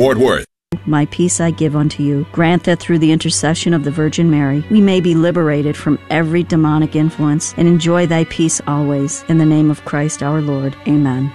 [0.00, 0.46] Fort Worth.
[0.86, 2.26] My peace I give unto you.
[2.32, 6.42] Grant that through the intercession of the Virgin Mary, we may be liberated from every
[6.42, 9.26] demonic influence and enjoy thy peace always.
[9.28, 10.74] In the name of Christ our Lord.
[10.88, 11.30] Amen.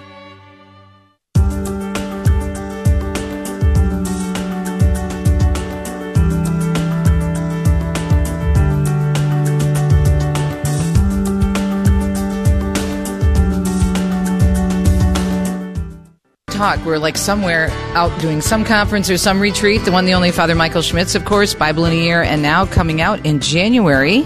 [16.55, 16.83] Talk.
[16.85, 19.83] We're like somewhere out doing some conference or some retreat.
[19.83, 22.65] The one, the only Father Michael Schmitz, of course, Bible in a Year, and now
[22.65, 24.25] coming out in January.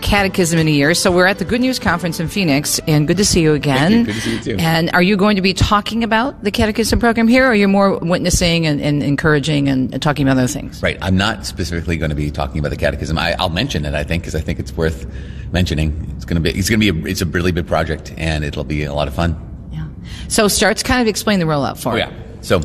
[0.00, 0.94] Catechism in a year.
[0.94, 3.92] So we're at the Good News Conference in Phoenix, and good to see you again.
[3.92, 4.04] You.
[4.06, 4.56] Good to see you too.
[4.58, 7.68] And are you going to be talking about the Catechism program here, or you're you
[7.68, 10.82] more witnessing and, and encouraging and, and, talking about other things?
[10.82, 10.98] Right.
[11.00, 13.16] I'm not specifically going to be talking about the Catechism.
[13.16, 15.06] I, will mention it, I think, because I think it's worth
[15.52, 16.12] mentioning.
[16.16, 16.58] It's going to be.
[16.58, 17.08] It's going to be.
[17.08, 19.51] A, it's a really big project, and it'll be a lot of fun.
[20.32, 22.10] So starts kind of explain the rollout for oh, yeah.
[22.40, 22.62] So,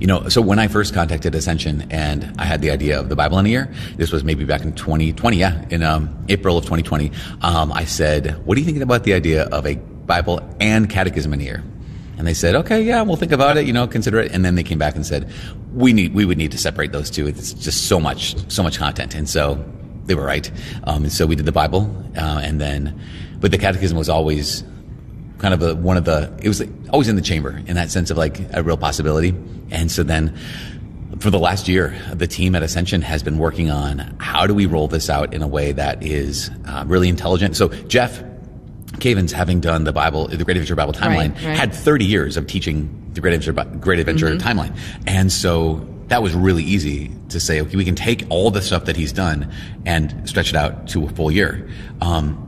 [0.00, 3.14] you know, so when I first contacted Ascension and I had the idea of the
[3.14, 6.64] Bible in a year, this was maybe back in 2020, yeah, in um, April of
[6.64, 10.90] 2020, um, I said, what do you think about the idea of a Bible and
[10.90, 11.62] catechism in a year?
[12.16, 14.32] And they said, okay, yeah, we'll think about it, you know, consider it.
[14.32, 15.30] And then they came back and said,
[15.72, 17.28] we need, we would need to separate those two.
[17.28, 19.14] It's just so much, so much content.
[19.14, 19.64] And so
[20.06, 20.50] they were right.
[20.82, 23.00] Um, and so we did the Bible, uh, and then,
[23.38, 24.64] but the catechism was always
[25.38, 28.10] kind of a, one of the, it was always in the chamber in that sense
[28.10, 29.34] of like a real possibility.
[29.70, 30.36] And so then
[31.20, 34.66] for the last year, the team at Ascension has been working on how do we
[34.66, 37.56] roll this out in a way that is uh, really intelligent.
[37.56, 38.22] So Jeff
[38.98, 41.56] Cavins, having done the Bible, the Great Adventure Bible timeline, right, right.
[41.56, 44.46] had 30 years of teaching the Great Adventure, Great Adventure mm-hmm.
[44.46, 44.76] timeline.
[45.06, 48.86] And so that was really easy to say, okay, we can take all the stuff
[48.86, 49.52] that he's done
[49.84, 51.68] and stretch it out to a full year.
[52.00, 52.47] Um,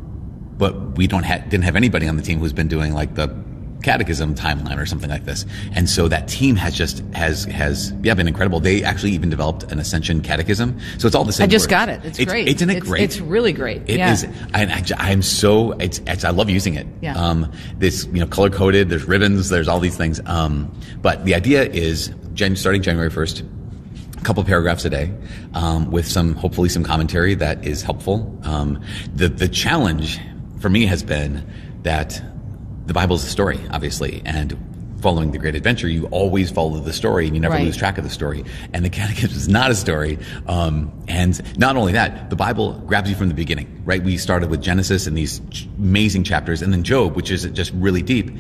[0.61, 3.35] but we don't ha- didn't have anybody on the team who's been doing like the
[3.83, 5.47] catechism timeline or something like this.
[5.75, 8.61] And so that team has just has has yeah been incredible.
[8.61, 10.79] They actually even developed an Ascension catechism.
[10.99, 11.45] So it's all the same.
[11.45, 12.05] I just got it.
[12.05, 12.49] It's, it's great.
[12.49, 13.03] Isn't it it's, great?
[13.03, 13.83] It's really great.
[13.89, 14.13] It yeah.
[14.13, 14.27] is.
[14.55, 16.87] I, I'm so it's, it's I love using it.
[17.01, 17.17] Yeah.
[17.17, 18.89] Um, this you know color coded.
[18.91, 19.49] There's ribbons.
[19.49, 20.21] There's all these things.
[20.27, 23.43] Um, but the idea is Jan- starting January first
[24.17, 25.11] a couple paragraphs a day
[25.55, 28.39] um, with some hopefully some commentary that is helpful.
[28.43, 28.85] Um,
[29.15, 30.21] the the challenge
[30.61, 31.47] for me has been
[31.83, 32.23] that
[32.87, 34.57] the Bible is a story, obviously, and
[35.01, 37.65] following the great adventure, you always follow the story and you never right.
[37.65, 38.45] lose track of the story.
[38.73, 40.19] And the catechism is not a story.
[40.47, 44.03] Um, and not only that, the Bible grabs you from the beginning, right?
[44.03, 45.41] We started with Genesis and these
[45.79, 48.31] amazing chapters and then Job, which is just really deep.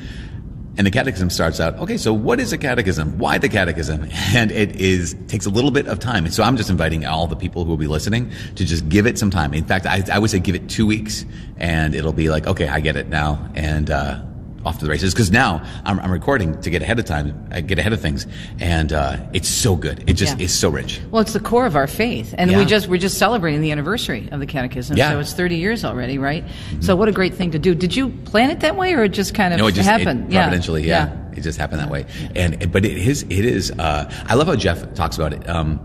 [0.77, 3.19] And the catechism starts out, okay, so what is a catechism?
[3.19, 4.09] Why the catechism?
[4.35, 6.31] And it is, takes a little bit of time.
[6.31, 9.19] So I'm just inviting all the people who will be listening to just give it
[9.19, 9.53] some time.
[9.53, 11.25] In fact, I, I would say give it two weeks
[11.57, 13.51] and it'll be like, okay, I get it now.
[13.55, 14.23] And, uh,
[14.65, 17.61] off to the races because now I'm, I'm, recording to get ahead of time, I
[17.63, 18.27] get ahead of things,
[18.59, 20.09] and uh, it's so good.
[20.09, 20.45] It just yeah.
[20.45, 21.01] is so rich.
[21.11, 22.59] Well, it's the core of our faith, and yeah.
[22.59, 24.97] we just we're just celebrating the anniversary of the Catechism.
[24.97, 25.11] Yeah.
[25.11, 26.45] So it's 30 years already, right?
[26.45, 26.83] Mm-hmm.
[26.83, 27.75] So what a great thing to do.
[27.75, 30.33] Did you plan it that way, or it just kind of no, it just, happened?
[30.33, 31.07] It, providentially, yeah.
[31.07, 31.39] yeah.
[31.39, 33.71] It just happened that way, and but it is it is.
[33.71, 35.49] Uh, I love how Jeff talks about it.
[35.49, 35.81] Um,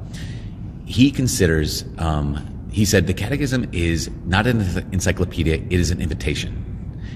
[0.86, 1.86] he considers.
[1.98, 4.60] Um, he said the Catechism is not an
[4.92, 6.75] encyclopedia; it is an invitation.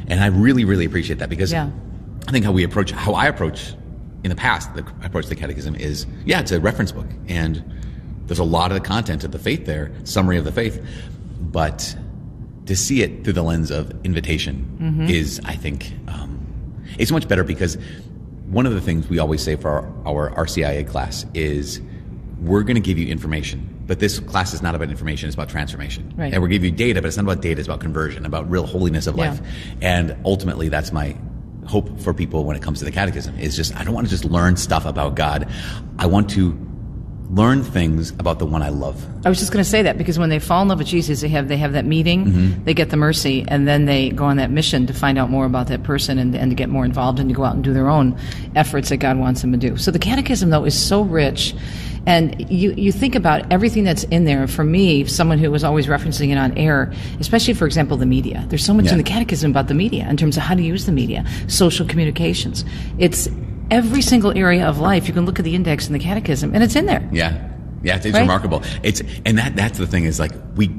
[0.09, 1.70] And I really, really appreciate that because yeah.
[2.28, 3.74] I think how we approach, how I approach
[4.24, 7.08] in the past, the approach to the catechism is, yeah, it's a reference book.
[7.28, 7.64] And
[8.25, 10.84] there's a lot of the content of the faith there, summary of the faith.
[11.40, 11.96] But
[12.66, 15.08] to see it through the lens of invitation mm-hmm.
[15.09, 16.36] is, I think, um,
[16.97, 17.78] it's much better because
[18.47, 19.70] one of the things we always say for
[20.06, 21.81] our, our RCIA class is
[22.41, 25.50] we're going to give you information but this class is not about information; it's about
[25.50, 26.14] transformation.
[26.16, 26.32] Right.
[26.32, 28.68] And we're giving you data, but it's not about data; it's about conversion, about real
[28.68, 29.32] holiness of yeah.
[29.32, 29.42] life.
[29.82, 31.18] And ultimately, that's my
[31.66, 33.38] hope for people when it comes to the catechism.
[33.40, 35.50] Is just I don't want to just learn stuff about God.
[35.98, 36.56] I want to
[37.32, 39.06] learn things about the one I love.
[39.26, 41.22] I was just going to say that because when they fall in love with Jesus,
[41.22, 42.64] they have they have that meeting, mm-hmm.
[42.66, 45.46] they get the mercy, and then they go on that mission to find out more
[45.46, 47.74] about that person and, and to get more involved and to go out and do
[47.74, 48.16] their own
[48.56, 49.78] efforts that God wants them to do.
[49.78, 51.56] So the catechism, though, is so rich.
[52.06, 54.47] And you, you think about everything that's in there.
[54.47, 58.46] For me, someone who was always referencing it on air, especially, for example, the media.
[58.50, 58.94] There's so much Yeah.
[58.94, 61.85] in the catechism about the media in terms of how to use the media, social
[61.85, 62.66] communications.
[62.97, 63.29] It's
[63.72, 65.08] every single area of life.
[65.08, 67.08] You can look at the index in the catechism, and it's in there.
[67.12, 67.50] Yeah,
[67.84, 68.22] yeah, it's, it's Right?
[68.22, 68.64] remarkable.
[68.84, 70.72] It's and that that's the thing is like we,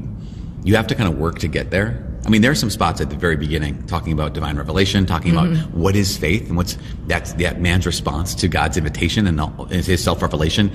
[0.65, 2.07] you have to kind of work to get there.
[2.27, 5.33] I mean, there are some spots at the very beginning talking about divine revelation, talking
[5.33, 5.81] about mm-hmm.
[5.81, 9.41] what is faith and what's that's that man's response to God's invitation and
[9.71, 10.71] his self revelation.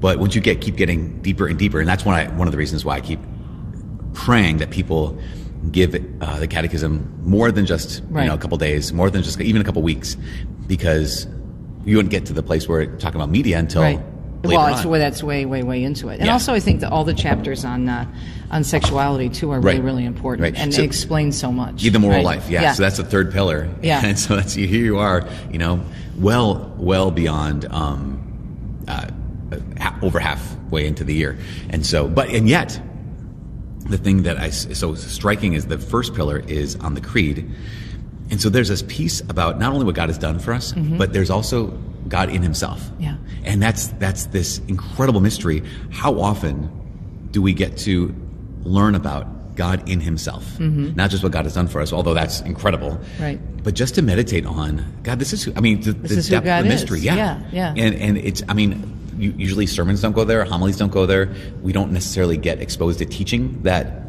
[0.00, 2.52] But once you get keep getting deeper and deeper, and that's one I, one of
[2.52, 3.20] the reasons why I keep
[4.14, 5.18] praying that people
[5.72, 8.22] give uh, the catechism more than just Right.
[8.22, 10.16] you know a couple days, more than just even a couple weeks,
[10.66, 11.26] because
[11.84, 14.00] you wouldn't get to the place where we're talking about media until Right.
[14.44, 14.90] Well, it's on.
[14.90, 16.18] way that's way, way, way into it.
[16.18, 16.34] And Yeah.
[16.34, 18.06] also, I think that all the chapters on uh,
[18.52, 19.84] on sexuality too are really, Right.
[19.84, 20.54] really important, Right.
[20.56, 21.82] and So- they explain so much.
[21.82, 22.72] Give the moral life, yeah.
[22.72, 23.68] So that's the third pillar.
[23.82, 24.00] Yeah.
[24.04, 25.80] And so that's here you are, you know,
[26.20, 28.20] well, well beyond um,
[28.86, 29.06] uh,
[30.02, 31.38] over halfway into the year,
[31.70, 32.80] and so, but and yet,
[33.88, 37.50] the thing that I, so striking is the first pillar is on the creed,
[38.30, 41.12] and so there's this piece about not only what God has done for us, but
[41.12, 41.68] there's also
[42.08, 42.80] God in Himself.
[42.80, 43.02] Mm-hmm.
[43.02, 43.16] Yeah.
[43.44, 45.62] And that's that's this incredible mystery.
[45.90, 48.14] How often do we get to
[48.64, 50.58] learn about God in Himself?
[50.60, 52.90] Not just what God has done for us, although that's incredible.
[52.90, 53.22] Mm-hmm.
[53.22, 53.62] Right.
[53.64, 56.44] But just to meditate on God, this is who I mean the, the is depth
[56.44, 56.64] the is.
[56.64, 57.00] mystery.
[57.00, 57.16] Yeah.
[57.16, 57.74] Yeah, yeah.
[57.76, 61.34] And and it's I mean usually sermons don't go there, homilies don't go there.
[61.62, 64.04] We don't necessarily get exposed to teaching that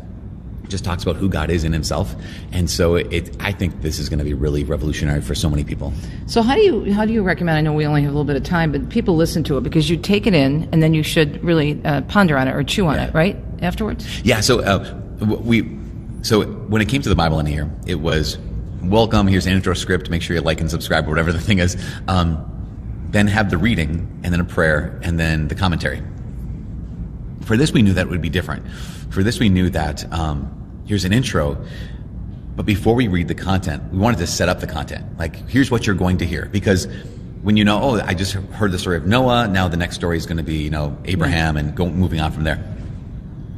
[0.67, 2.13] just talks about who God is in Himself,
[2.51, 3.35] and so it.
[3.39, 5.91] I think this is going to be really revolutionary for so many people.
[6.27, 7.57] So how do you how do you recommend?
[7.57, 9.61] I know we only have a little bit of time, but people listen to it
[9.61, 12.63] because you take it in and then you should really uh, ponder on it or
[12.63, 13.07] chew on Yeah.
[13.07, 13.37] it, right?
[13.63, 14.21] Afterwards.
[14.21, 14.41] Yeah.
[14.41, 14.95] So uh,
[15.25, 15.75] we.
[16.21, 18.37] So when it came to the Bible in here, it was
[18.83, 19.25] welcome.
[19.25, 20.09] Here's an intro script.
[20.11, 21.83] Make sure you like and subscribe or whatever the thing is.
[22.07, 22.58] Um,
[23.11, 26.01] then have the reading and then a prayer and then the commentary.
[27.41, 28.67] For this, we knew that would be different.
[29.09, 31.57] For this, we knew that um, here's an intro,
[32.55, 35.17] but before we read the content, we wanted to set up the content.
[35.17, 36.45] Like, here's what you're going to hear.
[36.45, 36.87] Because
[37.41, 40.17] when you know, oh, I just heard the story of Noah, now the next story
[40.17, 42.63] is going to be, you know, Abraham and go, moving on from there.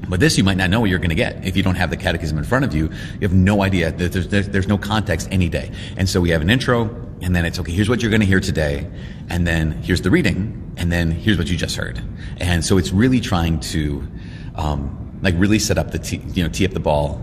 [0.08, 1.44] But this, you might not know what you're going to get.
[1.46, 3.92] If you don't have the catechism in front of you, you have no idea.
[3.92, 5.72] There's, there's, there's no context any day.
[5.98, 6.86] And so we have an intro,
[7.22, 8.88] and then it's, okay, here's what you're going to hear today,
[9.30, 12.02] and then here's the reading, and then here's what you just heard.
[12.38, 14.08] And so it's really trying to,
[14.56, 17.22] um, like really set up the, tee, you know, tee up the ball,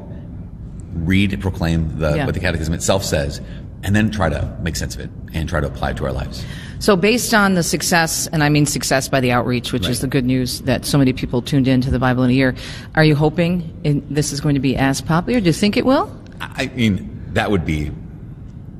[0.94, 2.26] read, proclaim the, Yeah.
[2.26, 3.40] what the catechism itself says,
[3.82, 6.12] and then try to make sense of it and try to apply it to our
[6.12, 6.44] lives.
[6.80, 10.06] So, based on the success, and I mean success by the outreach, which is the
[10.06, 12.54] good news that so many people tuned in to the Bible in a year,
[12.94, 15.40] are you hoping in, this is going to be as popular?
[15.40, 16.08] Do you think it will?
[16.40, 17.90] I mean, that would be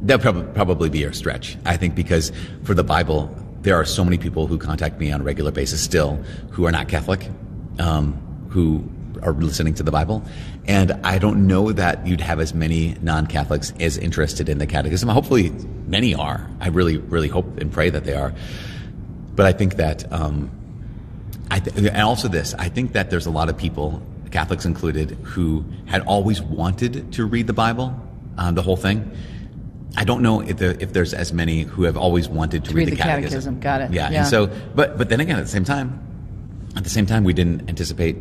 [0.03, 1.57] that would prob- probably be a stretch.
[1.65, 2.33] I think because
[2.65, 5.83] for the Bible, there are so many people who contact me on a regular basis
[5.83, 6.17] still
[6.51, 7.29] who are not Catholic,
[7.79, 8.13] um,
[8.51, 8.89] who
[9.23, 10.23] are listening to the Bible,
[10.67, 15.09] and I don't know that you'd have as many non-Catholics as interested in the Catechism.
[15.09, 15.51] Hopefully,
[15.87, 16.49] many are.
[16.61, 18.33] I really, really hope and pray that they are.
[19.35, 20.11] But I think that.
[20.13, 20.51] Um,
[21.51, 25.13] I th- and also this, I think that there's a lot of people, Catholics included,
[25.23, 27.99] who had always wanted to read the Bible,
[28.37, 29.11] um, the whole thing.
[29.97, 32.89] I don't know if, the, if there's as many who have always wanted to, read
[32.89, 33.59] read, the catechism.
[33.61, 33.93] Got it.
[33.93, 34.19] Yeah, Yeah.
[34.21, 35.99] and so, but but then again, at the same time,
[36.77, 38.17] at the same time, we didn't anticipate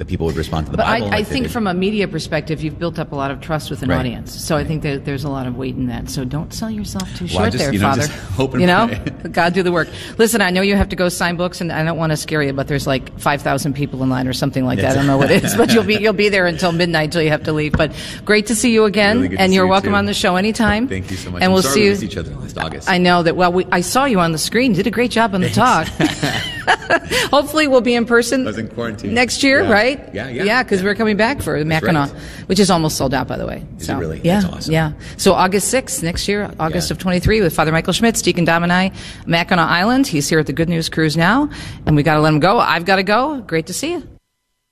[0.00, 1.04] that people would respond to the But Bible.
[1.04, 1.52] I, I like think did.
[1.52, 3.98] from a media perspective, you've built up a lot of trust with an Right.
[3.98, 4.32] audience.
[4.34, 6.08] So I think that there's a lot of weight in that.
[6.08, 8.06] So don't sell yourself too Well, short just- there, you know, Father.
[8.06, 8.88] just hope and you know.
[9.30, 9.88] God do the work.
[10.16, 12.42] Listen, I know you have to go sign books, and I don't want to scare
[12.42, 14.92] you, but there's like 5,000 people in line or something like that.
[14.92, 17.20] I don't know what it is, but you'll be you'll be there until midnight until
[17.20, 17.72] you have to leave.
[17.72, 17.92] But
[18.24, 19.96] great to see you again, Really and you're you, welcome too.
[19.96, 20.88] on the show anytime.
[20.88, 21.42] Thank you so much.
[21.42, 21.90] And I'm we'll see you.
[21.90, 22.88] missed each other last August.
[22.88, 23.36] I know that.
[23.36, 24.72] Well, we, I saw you on the screen.
[24.72, 25.86] Did a great job on the talk.
[27.30, 29.14] Hopefully, we'll be in person I was in quarantine.
[29.14, 29.72] next year, Yeah.
[29.72, 30.14] right?
[30.14, 30.42] Yeah, yeah.
[30.44, 30.86] yeah, because Yeah.
[30.86, 32.22] we're coming back for the Mackinac, right.
[32.46, 33.64] which is almost sold out, by the way.
[33.78, 34.20] Is so, it really?
[34.24, 34.72] Yeah, That's awesome.
[34.72, 34.92] yeah.
[35.16, 36.94] So August sixth next year, August Yeah.
[36.94, 38.92] of twenty three, with Father Michael Schmitz, Deacon Dom and I,
[39.26, 40.06] Mackinac Island.
[40.06, 41.48] He's here at the Good News Cruise now,
[41.86, 42.58] and we got to let him go.
[42.58, 43.40] I've got to go.
[43.42, 44.06] Great to see you.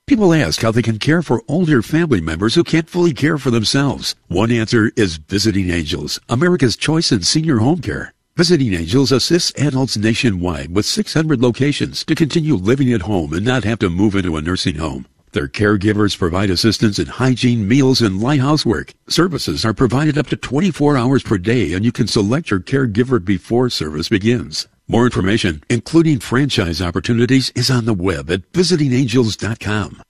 [0.07, 3.50] People ask how they can care for older family members who can't fully care for
[3.50, 4.14] themselves.
[4.28, 8.14] One answer is Visiting Angels, America's choice in senior home care.
[8.38, 13.64] Visiting Angels assists adults nationwide with 600 locations to continue living at home and not
[13.64, 15.07] have to move into a nursing home.
[15.33, 18.95] Their caregivers provide assistance in hygiene, meals, and light housework.
[19.09, 23.18] Services are provided up to 24 hours per day, and you can select your caregiver
[23.18, 24.68] before service begins.
[24.87, 30.00] More information, including franchise opportunities, is on the web at visitingangels.com.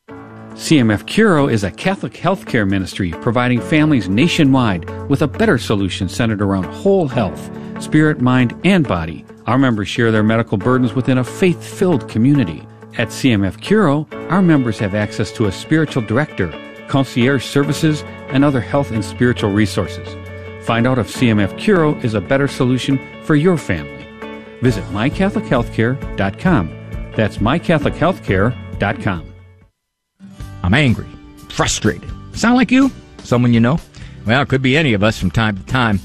[0.58, 6.42] CMF Curo is a Catholic healthcare ministry providing families nationwide with a better solution centered
[6.42, 7.48] around whole health,
[7.80, 9.24] spirit, mind, and body.
[9.46, 12.66] Our members share their medical burdens within a faith filled community.
[12.98, 16.52] At CMF Curo, our members have access to a spiritual director,
[16.88, 20.08] concierge services, and other health and spiritual resources.
[20.66, 24.04] Find out if CMF Curo is a better solution for your family.
[24.60, 27.12] Visit mycatholichealthcare.com.
[27.14, 29.37] That's mycatholichealthcare.com.
[30.68, 31.06] I'm angry,
[31.48, 32.10] frustrated.
[32.34, 32.90] Sound like you?
[33.24, 33.80] Someone you know?
[34.26, 35.98] Well, it could be any of us from time to time.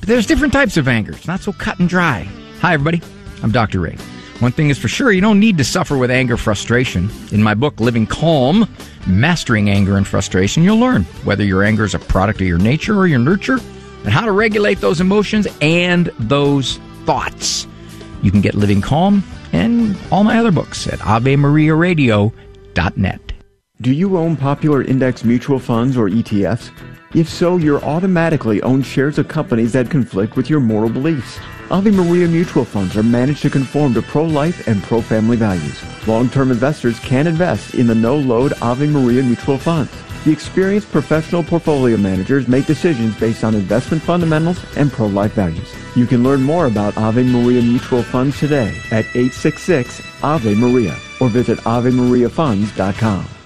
[0.00, 1.12] But there's different types of anger.
[1.12, 2.28] It's not so cut and dry.
[2.60, 3.00] Hi, everybody.
[3.44, 3.78] I'm Dr.
[3.78, 3.94] Ray.
[4.40, 7.08] One thing is for sure, you don't need to suffer with anger frustration.
[7.30, 8.68] In my book, Living Calm,
[9.06, 12.98] Mastering Anger and Frustration, you'll learn whether your anger is a product of your nature
[12.98, 13.60] or your nurture,
[14.02, 17.68] and how to regulate those emotions and those thoughts.
[18.22, 19.22] You can get Living Calm
[19.52, 23.28] and all my other books at AveMariaRadio.net.
[23.80, 26.72] Do you own popular index mutual funds or ETFs?
[27.14, 31.38] If so, you're automatically own shares of companies that conflict with your moral beliefs.
[31.70, 35.80] Ave Maria mutual funds are managed to conform to pro-life and pro-family values.
[36.08, 39.92] Long-term investors can invest in the no-load Ave Maria mutual funds.
[40.24, 45.72] The experienced professional portfolio managers make decisions based on investment fundamentals and pro-life values.
[45.94, 51.28] You can learn more about Ave Maria mutual funds today at 866 Ave Maria or
[51.28, 53.37] visit AveMariaFunds.com.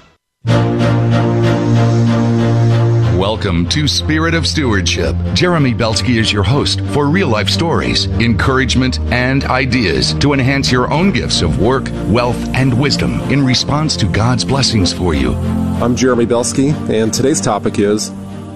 [3.22, 5.14] Welcome to Spirit of Stewardship.
[5.34, 10.92] Jeremy Belsky is your host for real life stories, encouragement, and ideas to enhance your
[10.92, 15.34] own gifts of work, wealth, and wisdom in response to God's blessings for you.
[15.80, 18.11] I'm Jeremy Belsky, and today's topic is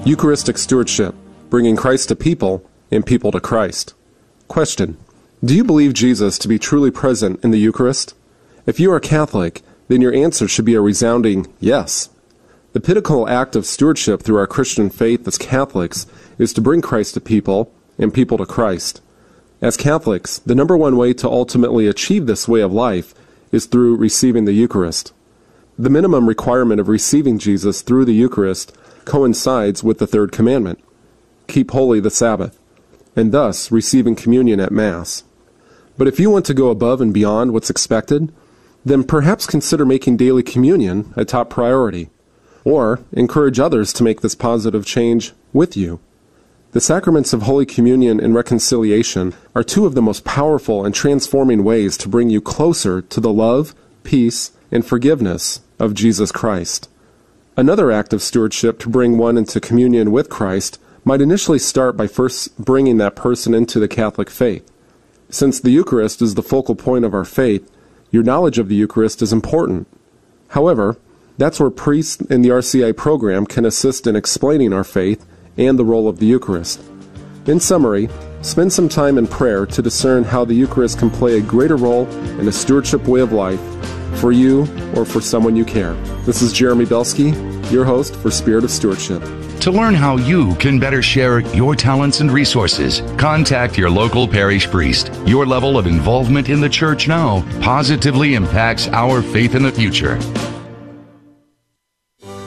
[0.05, 1.15] Eucharistic Stewardship,
[1.51, 3.95] bringing Christ to people and people to Christ.
[4.49, 4.97] Question
[5.45, 8.15] Do you believe Jesus to be truly present in the Eucharist?
[8.67, 12.11] If you are Catholic, then your answer should be a resounding yes.
[12.73, 16.07] The pinnacle act of stewardship through our Christian faith as Catholics
[16.39, 19.01] is to bring Christ to people and people to Christ.
[19.63, 23.15] As Catholics, the number one way to ultimately achieve this way of life
[23.53, 25.13] is through receiving the Eucharist.
[25.79, 30.81] The minimum requirement of receiving Jesus through the Eucharist coincides with the third commandment
[31.47, 32.59] keep holy the Sabbath,
[33.15, 35.25] and thus receiving communion at Mass.
[35.97, 38.33] But if you want to go above and beyond what's expected,
[38.87, 42.09] then perhaps consider making daily communion a top priority
[42.65, 45.99] or encourage others to make this positive change with you.
[46.71, 51.65] The sacraments of Holy Communion and reconciliation are two of the most powerful and transforming
[51.65, 53.75] ways to bring you closer to the love,
[54.05, 56.89] peace, and forgiveness of Jesus Christ.
[57.57, 62.07] Another act of stewardship to bring one into communion with Christ might initially start by
[62.07, 64.71] first bringing that person into the Catholic faith.
[65.29, 67.69] Since the Eucharist is the focal point of our faith,
[68.17, 69.87] your knowledge of the Eucharist is important.
[70.49, 70.97] However,
[71.37, 75.27] that's where priests in the RCI program can assist in explaining our faith
[75.59, 76.81] and the role of the Eucharist.
[77.45, 78.09] In summary,
[78.41, 82.07] spend some time in prayer to discern how the Eucharist can play a greater role
[82.41, 83.61] in a stewardship way of life
[84.19, 84.63] for you
[84.97, 85.93] or for someone you care.
[86.25, 87.33] This is Jeremy Belsky,
[87.71, 89.23] your host for Spirit of Stewardship.
[89.61, 94.69] To learn how you can better share your talents and resources, contact your local parish
[94.69, 95.11] priest.
[95.27, 100.19] Your level of involvement in the church now positively impacts our faith in the future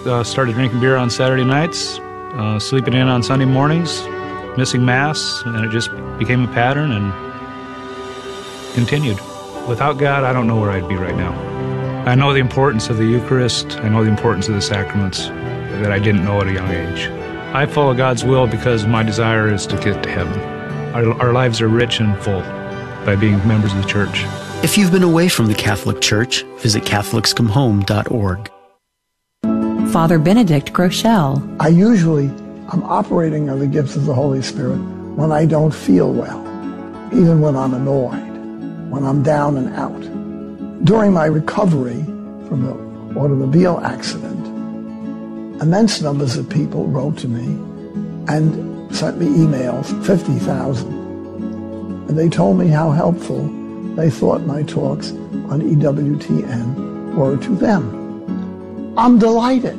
[0.10, 4.02] uh, started drinking beer on Saturday nights, uh, sleeping in on Sunday mornings,
[4.58, 7.14] missing Mass, and it just became a pattern and
[8.74, 9.18] continued.
[9.68, 11.34] Without God, I don't know where I'd be right now.
[12.06, 15.30] I know the importance of the Eucharist, I know the importance of the sacraments
[15.80, 17.08] that I didn't know at a young age.
[17.54, 20.40] I follow God's will because my desire is to get to heaven.
[20.94, 22.42] Our, our lives are rich and full
[23.06, 24.24] by being members of the church.
[24.64, 28.52] If you've been away from the Catholic Church, visit CatholicsComeHome.org.
[29.92, 31.58] Father Benedict Groeschel.
[31.60, 32.26] I usually
[32.72, 34.78] am operating on the gifts of the Holy Spirit
[35.16, 36.40] when I don't feel well,
[37.12, 40.86] even when I'm annoyed, when I'm down and out.
[40.86, 42.04] During my recovery
[42.48, 44.39] from the automobile accident,
[45.62, 47.46] immense numbers of people wrote to me
[48.34, 50.94] and sent me emails, 50,000.
[52.10, 53.44] And they told me how helpful
[53.96, 55.12] they thought my talks
[55.50, 58.96] on EWTN were to them.
[58.98, 59.78] I'm delighted.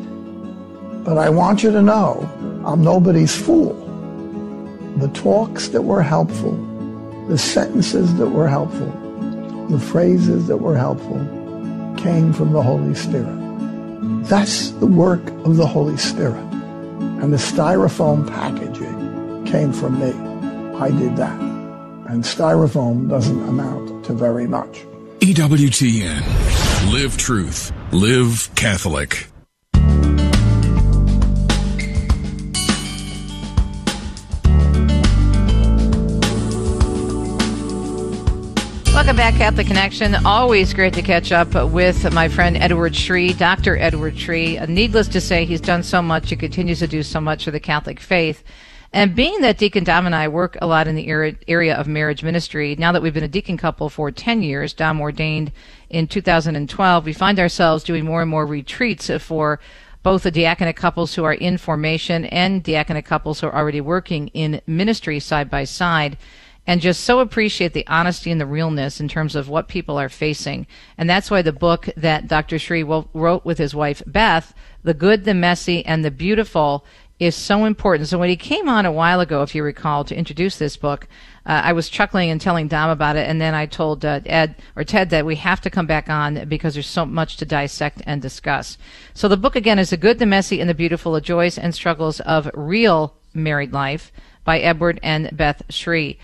[1.05, 2.29] But I want you to know
[2.67, 3.75] I'm nobody's fool.
[4.99, 6.53] The talks that were helpful,
[7.29, 8.91] the sentences that were helpful,
[9.71, 11.19] the phrases that were helpful
[11.97, 13.40] came from the Holy Spirit.
[14.29, 16.45] That's the work of the Holy Spirit.
[17.23, 20.13] And the styrofoam packaging came from me.
[20.79, 21.39] I did that.
[22.09, 24.85] And styrofoam doesn't amount to very much.
[25.21, 26.93] EWTN.
[26.93, 27.73] Live truth.
[27.93, 29.30] Live Catholic.
[39.01, 40.15] Welcome back, Catholic Connection.
[40.27, 43.79] Always great to catch up with my friend Edward Sri, Dr.
[43.79, 44.59] Edward Sri.
[44.59, 46.29] Uh, needless to say, he's done so much.
[46.29, 48.45] He continues to do so much for the Catholic faith.
[48.93, 51.09] And being that Deacon Dom and I work a lot in the
[51.49, 55.01] area of marriage ministry, now that we've been a deacon couple for 10 years, Dom
[55.01, 55.51] ordained
[55.89, 59.61] in 2012, we find ourselves doing more and more retreats for
[60.03, 64.29] both the diaconate couples who are in formation and diaconate couples who are already working
[64.29, 66.19] in ministry side by side
[66.71, 70.09] and just so appreciate the honesty and the realness in terms of what people are
[70.09, 70.69] facing.
[70.97, 72.61] And that's why the book that Dr.
[72.61, 76.85] Sri wrote with his wife Beth, The Good, the Messy, and the Beautiful,
[77.19, 78.09] is so important.
[78.09, 81.09] So when he came on a while ago, if you recall, to introduce this book,
[81.45, 84.55] uh, I was chuckling and telling Dom about it, and then I told uh, Ed
[84.77, 88.01] or Ted that we have to come back on because there's so much to dissect
[88.07, 88.79] and discuss.
[89.13, 91.75] So the book again is the good, the messy, and the beautiful: the joys and
[91.75, 94.13] struggles of real married life
[94.45, 96.17] by Edward and Beth Sri.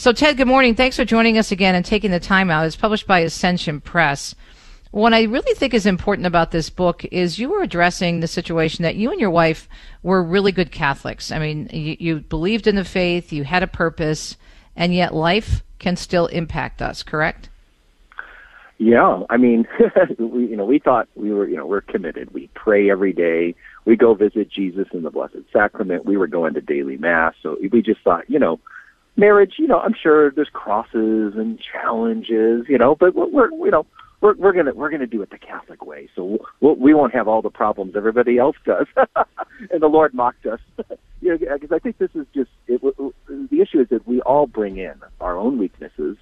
[0.00, 0.74] So Ted, good morning.
[0.74, 2.64] Thanks for joining us again and taking the time out.
[2.64, 4.34] It's published by Ascension Press.
[4.92, 8.82] What I really think is important about this book is you were addressing the situation
[8.82, 9.68] that you and your wife
[10.02, 11.30] were really good Catholics.
[11.30, 14.38] I mean, you, you believed in the faith, you had a purpose,
[14.74, 17.50] and yet life can still impact us, correct?
[18.78, 19.68] Yeah, I mean,
[20.18, 22.32] we, you know, we thought we were, you know, we're committed.
[22.32, 23.54] We pray every day.
[23.84, 26.06] We go visit Jesus in the Blessed Sacrament.
[26.06, 28.60] We were going to daily mass, so we just thought, you know,
[29.20, 29.54] marriage.
[29.58, 33.86] You know, I'm sure there's crosses and challenges, you know, but we're, you know,
[34.20, 36.08] we're we're gonna we're gonna do it the Catholic way.
[36.16, 38.86] So we'll, we won't have all the problems everybody else does.
[39.70, 40.60] and the Lord mocked us,
[41.20, 44.46] you know, because I think this is just it, the issue is that we all
[44.46, 46.16] bring in our own weaknesses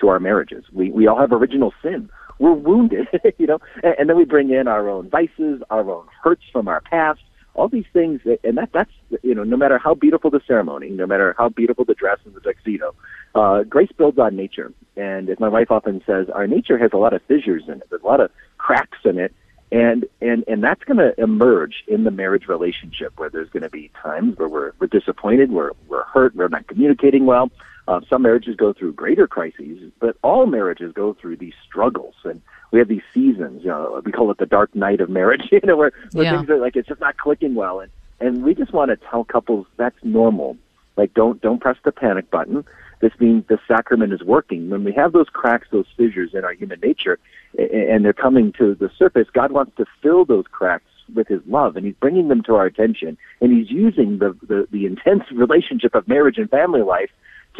[0.00, 0.64] to our marriages.
[0.72, 2.10] We we all have original sin.
[2.38, 6.06] We're wounded, you know, and, and then we bring in our own vices, our own
[6.22, 7.20] hurts from our past,
[7.54, 8.90] all these things, and that that's
[9.22, 12.34] you know, no matter how beautiful the ceremony, no matter how beautiful the dress and
[12.34, 12.94] the tuxedo,
[13.34, 14.72] uh, grace builds on nature.
[14.96, 17.86] And as my wife often says, our nature has a lot of fissures in it.
[17.90, 19.34] There's a lot of cracks in it,
[19.72, 23.70] and and and that's going to emerge in the marriage relationship where there's going to
[23.70, 27.50] be times where we're we're disappointed, we're we're hurt, we're not communicating well.
[27.90, 32.40] Uh, some marriages go through greater crises, but all marriages go through these struggles and
[32.70, 33.62] we have these seasons.
[33.64, 35.42] You know, we call it the dark night of marriage.
[35.52, 36.36] You know, where, where yeah.
[36.36, 39.24] things are like it's just not clicking well, and and we just want to tell
[39.24, 40.56] couples that's normal.
[40.96, 42.64] Like don't don't press the panic button.
[43.00, 44.70] This means the sacrament is working.
[44.70, 47.18] When we have those cracks, those fissures in our human nature,
[47.58, 51.76] and they're coming to the surface, God wants to fill those cracks with His love,
[51.76, 55.96] and He's bringing them to our attention, and He's using the the, the intense relationship
[55.96, 57.10] of marriage and family life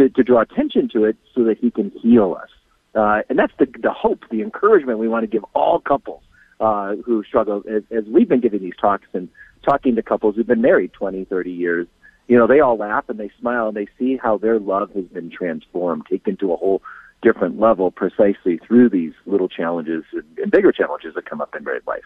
[0.00, 2.48] to to draw attention to it, so that He can heal us.
[2.94, 6.22] Uh, and that's the, the hope, the encouragement we want to give all couples
[6.58, 7.62] uh, who struggle.
[7.70, 9.28] As, as we've been giving these talks and
[9.64, 11.86] talking to couples who've been married 20, 30 years,
[12.26, 15.04] you know, they all laugh and they smile and they see how their love has
[15.04, 16.82] been transformed, taken to a whole
[17.22, 21.64] different level precisely through these little challenges and, and bigger challenges that come up in
[21.64, 22.04] married life.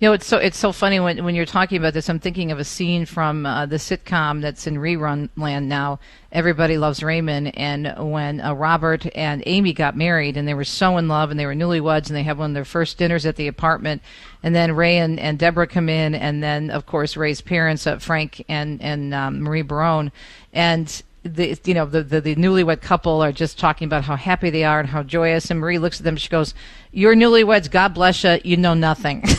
[0.00, 2.08] You know, it's so it's so funny when when you're talking about this.
[2.08, 6.00] I'm thinking of a scene from uh, the sitcom that's in rerun land now.
[6.32, 10.96] Everybody loves Raymond, and when uh, Robert and Amy got married, and they were so
[10.96, 13.36] in love, and they were newlyweds, and they had one of their first dinners at
[13.36, 14.00] the apartment,
[14.42, 17.98] and then Ray and, and Debra come in, and then of course Ray's parents, uh,
[17.98, 20.12] Frank and and um, Marie Barone,
[20.54, 24.48] and the you know the, the, the newlywed couple are just talking about how happy
[24.48, 25.50] they are and how joyous.
[25.50, 26.16] And Marie looks at them.
[26.16, 26.54] She goes,
[26.90, 27.70] "You're newlyweds.
[27.70, 28.38] God bless you.
[28.42, 29.24] You know nothing."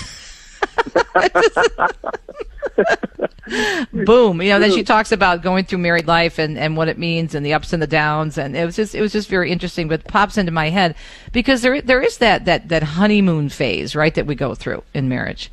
[4.05, 4.41] Boom.
[4.41, 7.35] You know, then she talks about going through married life and, and what it means
[7.35, 9.87] and the ups and the downs and it was just it was just very interesting
[9.87, 10.95] but pops into my head
[11.31, 15.09] because there there is that that that honeymoon phase, right, that we go through in
[15.09, 15.51] marriage.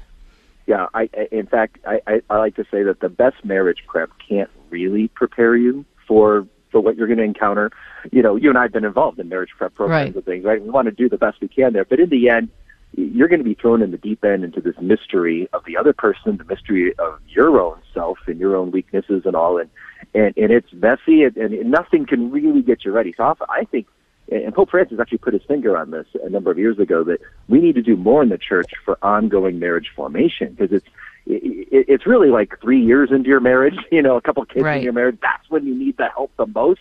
[0.66, 4.10] Yeah, I in fact I, I, I like to say that the best marriage prep
[4.28, 7.70] can't really prepare you for for what you're going to encounter.
[8.12, 10.14] You know, you and I have been involved in marriage prep programs right.
[10.14, 10.62] and things, right?
[10.62, 12.50] We want to do the best we can there, but in the end,
[12.98, 15.92] you're going to be thrown in the deep end into this mystery of the other
[15.92, 19.70] person, the mystery of your own self and your own weaknesses and all, and
[20.14, 23.12] and, and it's messy, and, and nothing can really get you ready.
[23.16, 23.86] So I think,
[24.30, 27.20] and Pope Francis actually put his finger on this a number of years ago that
[27.48, 30.86] we need to do more in the church for ongoing marriage formation because it's
[31.26, 34.64] it, it's really like three years into your marriage, you know, a couple of kids
[34.64, 34.78] right.
[34.78, 35.18] in your marriage.
[35.20, 36.80] That's when you need the help the most.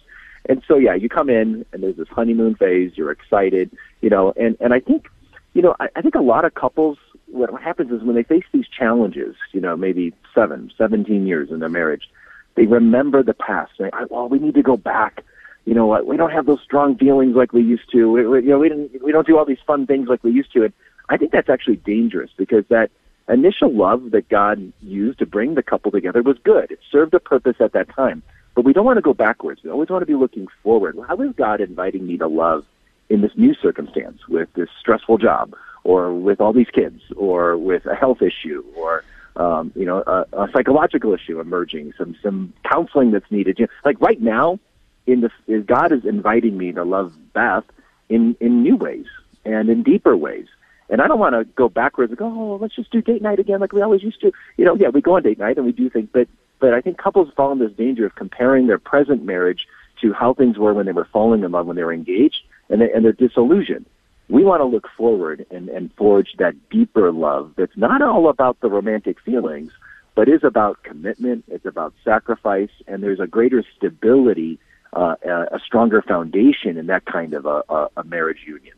[0.50, 2.94] And so, yeah, you come in and there's this honeymoon phase.
[2.96, 3.70] You're excited,
[4.02, 5.10] you know, and and I think
[5.58, 8.44] you know, I, I think a lot of couples, what happens is when they face
[8.54, 12.08] these challenges, you know, maybe seven, seventeen years in their marriage,
[12.54, 13.72] they remember the past.
[13.80, 15.24] They, well, we need to go back.
[15.66, 16.06] You know what?
[16.06, 18.12] We don't have those strong feelings like we used to.
[18.12, 19.04] We, we, you know, we didn't.
[19.04, 20.66] We don't do all these fun things like we used to.
[20.66, 20.74] And
[21.10, 22.92] I think that's actually dangerous because that
[23.28, 26.70] initial love that God used to bring the couple together was good.
[26.70, 28.22] It served a purpose at that time.
[28.54, 29.64] But we don't want to go backwards.
[29.64, 30.96] We always want to be looking forward.
[31.08, 32.64] How is God inviting me to love
[33.10, 37.86] in this new circumstance with this stressful job or with all these kids or with
[37.86, 39.04] a health issue or
[39.38, 43.60] um, you know a, a psychological issue emerging some some counseling that's needed.
[43.60, 44.60] You know, like right now
[45.06, 47.64] in the God is inviting me to love Beth
[48.10, 49.06] in in new ways
[49.46, 50.48] and in deeper ways.
[50.90, 53.40] And I don't want to go backwards and go oh let's just do date night
[53.40, 54.32] again like we always used to.
[54.58, 56.28] You know yeah we go on date night and we do things but
[56.60, 59.68] but I think couples fall in this danger of comparing their present marriage
[60.02, 62.82] to how things were when they were falling in love when they were engaged and,
[62.82, 63.86] they, and they're disillusioned.
[64.30, 68.60] We want to look forward and, and forge that deeper love that's not all about
[68.60, 69.72] the romantic feelings,
[70.16, 71.46] but is about commitment.
[71.48, 74.60] It's about sacrifice, and there's a greater stability,
[74.92, 78.74] uh, a stronger foundation in that kind of a, a, a marriage union.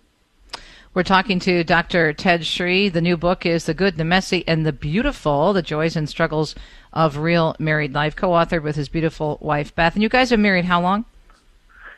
[0.93, 2.13] We're talking to Dr.
[2.13, 2.89] Ted Sri.
[2.89, 6.55] The new book is The Good, the Messy, and the Beautiful The Joys and Struggles
[6.91, 9.93] of Real Married Life, co authored with his beautiful wife, Beth.
[9.93, 11.05] And you guys have married how long?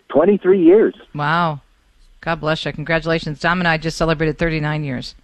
[0.09, 0.93] 23 years.
[1.15, 1.61] Wow.
[2.21, 2.71] God bless you.
[2.71, 3.39] Congratulations.
[3.39, 5.15] Dom and I just celebrated 39 years.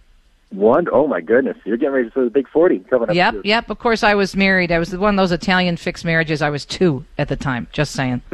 [0.50, 3.14] One, oh my goodness, you're getting ready for the big 40 coming up.
[3.14, 3.42] Yep, soon.
[3.44, 3.68] yep.
[3.68, 4.72] Of course, I was married.
[4.72, 6.40] I was one of those Italian fixed marriages.
[6.40, 7.66] I was two at the time.
[7.70, 8.22] Just saying.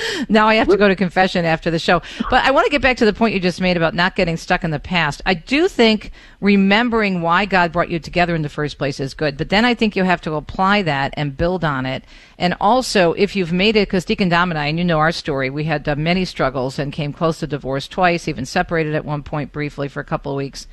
[0.28, 2.02] now I have to go to confession after the show.
[2.30, 4.36] But I want to get back to the point you just made about not getting
[4.36, 5.22] stuck in the past.
[5.26, 9.36] I do think remembering why God brought you together in the first place is good.
[9.36, 12.04] But then I think you have to apply that and build on it.
[12.38, 15.12] And also, if you've made it, because Deacon Dom and I, and you know our
[15.12, 19.04] story, we had uh, many struggles and came close to divorce twice, even separated at
[19.04, 20.66] one point briefly for a couple of weeks.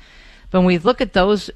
[0.50, 1.50] But when we look at those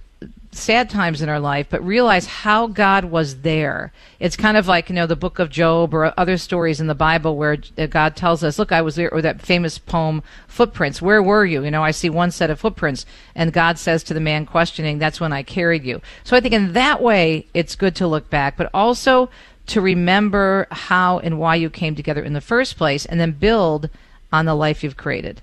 [0.55, 3.93] sad times in our life, but realize how God was there.
[4.21, 6.95] It's kind of like, you know, the book of Job or other stories in the
[6.95, 11.03] Bible where uh, God tells us, look, I was there, or that famous poem, Footprints,
[11.03, 11.65] where were you?
[11.65, 13.05] You know, I see one set of footprints.
[13.35, 16.01] And God says to the man questioning, that's when I carried you.
[16.23, 19.31] So I think in that way, it's good to look back, but also
[19.67, 23.89] to remember how and why you came together in the first place and then build
[24.33, 25.41] on the life you've created.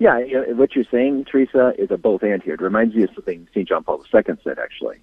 [0.00, 2.54] Yeah, you know, what you're saying, Teresa, is a both and here.
[2.54, 3.68] It reminds me of something St.
[3.68, 4.96] John Paul II said, actually.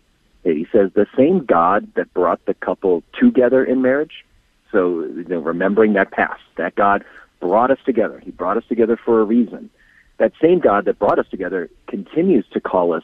[0.44, 4.26] He says, the same God that brought the couple together in marriage,
[4.72, 7.06] so you know, remembering that past, that God
[7.40, 8.20] brought us together.
[8.26, 9.70] He brought us together for a reason.
[10.18, 13.04] That same God that brought us together continues to call us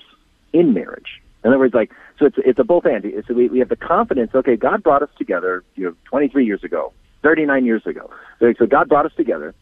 [0.52, 1.22] in marriage.
[1.44, 3.06] In other words, like, so it's, it's a both and.
[3.28, 6.64] So we, we have the confidence, okay, God brought us together, you know, 23 years
[6.64, 8.10] ago, 39 years ago.
[8.40, 9.54] So God brought us together,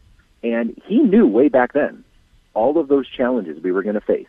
[0.44, 2.06] and He knew way back then
[2.54, 4.28] all of those challenges we were going to face.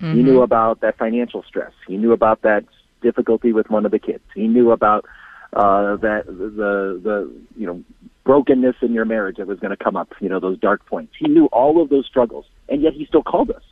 [0.00, 0.16] Mm-hmm.
[0.16, 1.72] He knew about that financial stress.
[1.86, 2.64] He knew about that
[3.02, 4.24] difficulty with one of the kids.
[4.34, 5.04] He knew about
[5.52, 7.82] uh, that the the you know
[8.24, 10.12] brokenness in your marriage that was going to come up.
[10.20, 11.14] You know those dark points.
[11.18, 13.62] He knew all of those struggles, and yet he still called us.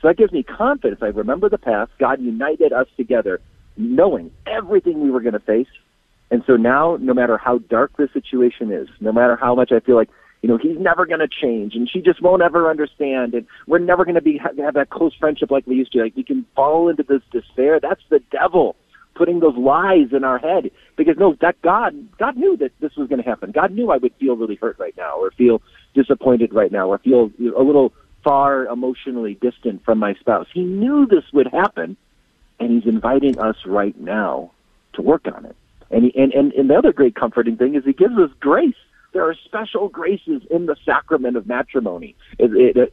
[0.00, 1.02] So that gives me confidence.
[1.02, 1.92] I remember the past.
[1.98, 3.40] God united us together,
[3.76, 5.68] knowing everything we were going to face.
[6.30, 9.80] And so now, no matter how dark the situation is, no matter how much I
[9.80, 10.08] feel like
[10.42, 13.78] you know he's never going to change and she just won't ever understand and we're
[13.78, 16.46] never going to be have that close friendship like we used to like we can
[16.54, 17.78] fall into this despair.
[17.80, 18.76] That's the devil
[19.14, 23.08] putting those lies in our head because no that god god knew that this was
[23.08, 23.50] going to happen.
[23.50, 25.62] God knew i would feel really hurt right now or feel
[25.94, 27.92] disappointed right now or feel a little
[28.24, 30.46] far emotionally distant from my spouse.
[30.52, 31.96] He knew this would happen
[32.58, 34.52] and he's inviting us right now
[34.92, 35.56] to work on it.
[35.90, 38.74] And he, and, and and the other great comforting thing is he gives us grace
[39.12, 42.46] there are special graces in the sacrament of matrimony uh,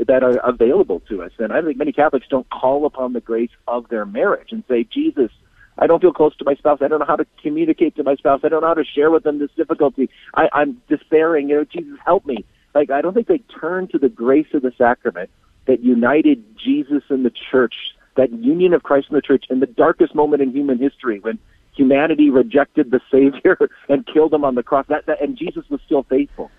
[0.07, 1.31] that are available to us.
[1.37, 4.83] And I think many Catholics don't call upon the grace of their marriage and say,
[4.83, 5.31] Jesus,
[5.77, 6.79] I don't feel close to my spouse.
[6.81, 8.41] I don't know how to communicate to my spouse.
[8.43, 10.09] I don't know how to share with them this difficulty.
[10.33, 11.49] I, I'm despairing.
[11.49, 12.45] You know, Jesus, help me.
[12.73, 15.29] Like, I don't think they turn to the grace of the sacrament
[15.65, 17.75] that united Jesus and the church,
[18.15, 21.37] that union of Christ and the church in the darkest moment in human history when
[21.77, 23.57] humanity rejected the Savior
[23.89, 24.85] and killed him on the cross.
[24.89, 26.51] That, that and Jesus was still faithful.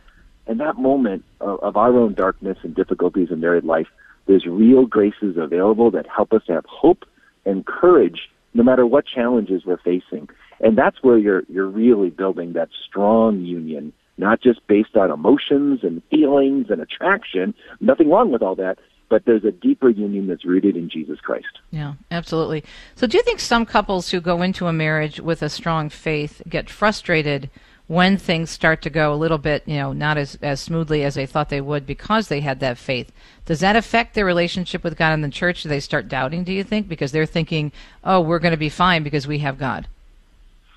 [0.47, 3.89] In that moment of, of our own darkness and difficulties in married life,
[4.27, 7.05] there's real graces available that help us to have hope
[7.45, 10.29] and courage no matter what challenges we're facing.
[10.61, 15.81] And that's where you're you're really building that strong union, not just based on emotions
[15.83, 17.55] and feelings and attraction.
[17.81, 21.61] Nothing wrong with all that, but there's a deeper union that's rooted in Jesus Christ.
[21.71, 22.65] Yeah, absolutely.
[22.95, 26.43] So, do you think some couples who go into a marriage with a strong faith
[26.49, 27.51] get frustrated
[27.87, 31.15] when things start to go a little bit, you know, not as, as smoothly as
[31.15, 33.11] they thought they would because they had that faith?
[33.47, 35.63] Does that affect their relationship with God and the church?
[35.63, 36.87] Do they start doubting, do you think?
[36.87, 37.73] Because they're thinking,
[38.05, 39.89] oh, we're going to be fine because we have God.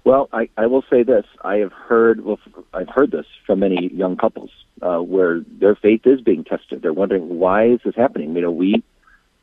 [0.04, 1.26] Well, I, I will say this.
[1.44, 2.40] I have heard well,
[2.74, 4.50] I've heard this from many young couples
[4.82, 6.82] uh, where their faith is being tested.
[6.82, 8.36] They're wondering why is this happening.
[8.36, 8.84] You know, we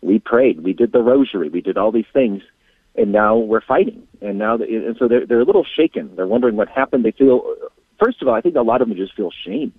[0.00, 2.42] we prayed, we did the rosary, we did all these things,
[2.96, 4.06] and now we're fighting.
[4.20, 6.14] And now, they, and so they're they're a little shaken.
[6.16, 7.04] They're wondering what happened.
[7.04, 7.54] They feel,
[8.02, 9.72] first of all, I think a lot of them just feel shame.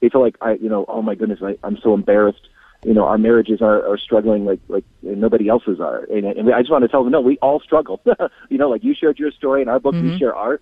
[0.00, 2.48] They feel like I, you know, oh my goodness, I, I'm so embarrassed
[2.84, 6.04] you know, our marriages are, are struggling like like nobody else's are.
[6.04, 8.00] And, and I just want to tell them, no, we all struggle.
[8.48, 10.12] you know, like you shared your story in our book, mm-hmm.
[10.12, 10.60] we share our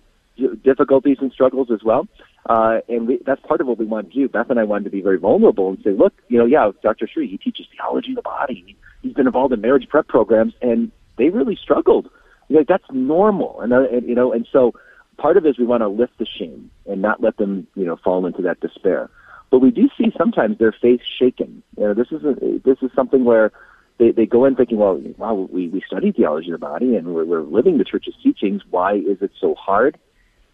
[0.63, 2.07] difficulties and struggles as well.
[2.47, 4.29] Uh, and we, that's part of what we want to do.
[4.29, 7.07] Beth and I wanted to be very vulnerable and say, look, you know, yeah, Dr.
[7.07, 8.77] Sri, he teaches theology of the body.
[9.01, 12.09] He's been involved in marriage prep programs, and they really struggled.
[12.47, 14.73] You know, that's normal, and, uh, and you know, and so
[15.17, 17.85] part of it is we want to lift the shame and not let them, you
[17.85, 19.09] know, fall into that despair.
[19.49, 21.63] But we do see sometimes their faith shaken.
[21.77, 23.51] You know, this is a, this is something where
[23.97, 27.13] they they go in thinking, well, wow, we we study theology of the body and
[27.13, 28.61] we're, we're living the church's teachings.
[28.69, 29.97] Why is it so hard?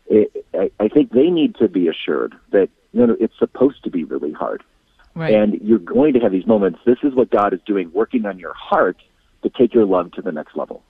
[0.07, 3.89] It, I, I think they need to be assured that you know it's supposed to
[3.89, 4.63] be really hard,
[5.15, 5.33] Right.
[5.33, 6.79] and you're going to have these moments.
[6.85, 8.97] This is what God is doing, working on your heart
[9.41, 10.83] to take your love to the next level.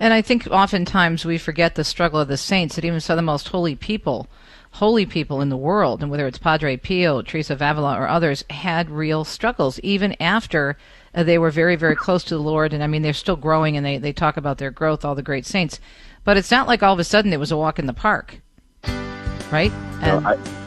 [0.00, 3.18] And I think oftentimes we forget the struggle of the saints, that even some of
[3.18, 4.28] the most holy people,
[4.72, 8.44] holy people in the world, and whether it's Padre Pio, Teresa of Avila, or others,
[8.50, 10.76] had real struggles, even after
[11.14, 12.72] uh, they were very, very close to the Lord.
[12.72, 15.22] And I mean, they're still growing, and they, they talk about their growth, all the
[15.22, 15.78] great saints.
[16.24, 18.40] But it's not like all of a sudden it was a walk in the park,
[19.50, 19.72] right?
[20.00, 20.61] No, I-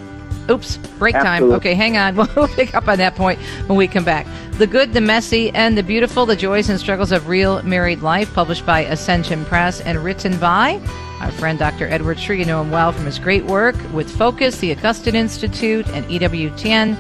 [0.50, 1.44] Oops, break time.
[1.54, 2.16] Okay, hang on.
[2.36, 4.28] We'll pick up on that point when we come back.
[4.54, 8.34] The Good, the Messy, and the Beautiful, the Joys and Struggles of Real Married Life,
[8.34, 10.82] published by Ascension Press and written by
[11.20, 11.88] our friend Dr.
[11.88, 12.40] Edward Sri.
[12.40, 16.98] You know him well from his great work with Focus, the Augustine Institute, and EWTN.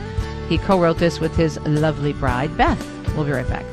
[0.47, 2.83] He co wrote this with his lovely bride, Beth.
[3.15, 3.65] We'll be right back.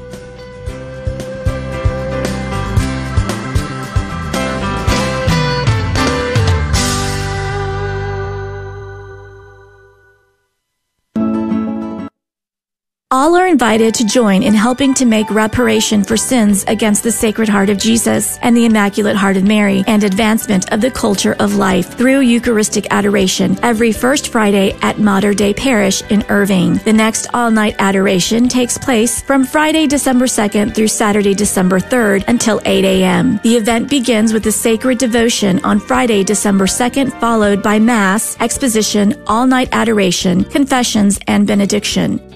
[13.13, 17.47] All are invited to join in helping to make reparation for sins against the Sacred
[17.47, 21.57] Heart of Jesus and the Immaculate Heart of Mary and advancement of the culture of
[21.57, 26.77] life through Eucharistic adoration every first Friday at Mater Dei Parish in Irving.
[26.87, 32.63] The next all-night adoration takes place from Friday, December 2nd through Saturday, December 3rd until
[32.65, 33.39] 8 a.m.
[33.43, 39.23] The event begins with the sacred devotion on Friday, December 2nd, followed by Mass, exposition,
[39.27, 42.32] all-night adoration, confessions, and benediction.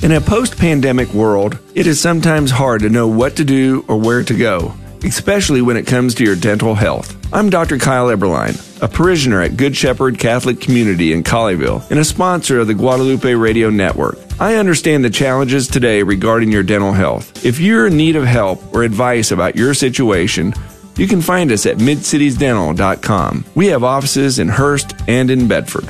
[0.00, 3.98] In a post pandemic world, it is sometimes hard to know what to do or
[3.98, 7.16] where to go, especially when it comes to your dental health.
[7.34, 7.78] I'm Dr.
[7.78, 12.68] Kyle Eberline, a parishioner at Good Shepherd Catholic Community in Colleyville and a sponsor of
[12.68, 14.18] the Guadalupe Radio Network.
[14.38, 17.44] I understand the challenges today regarding your dental health.
[17.44, 20.54] If you're in need of help or advice about your situation,
[20.96, 23.44] you can find us at midcitiesdental.com.
[23.56, 25.88] We have offices in Hurst and in Bedford.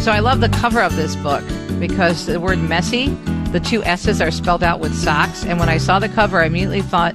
[0.00, 1.44] So I love the cover of this book
[1.78, 3.08] because the word messy,
[3.52, 5.44] the two S's are spelled out with socks.
[5.44, 7.14] And when I saw the cover, I immediately thought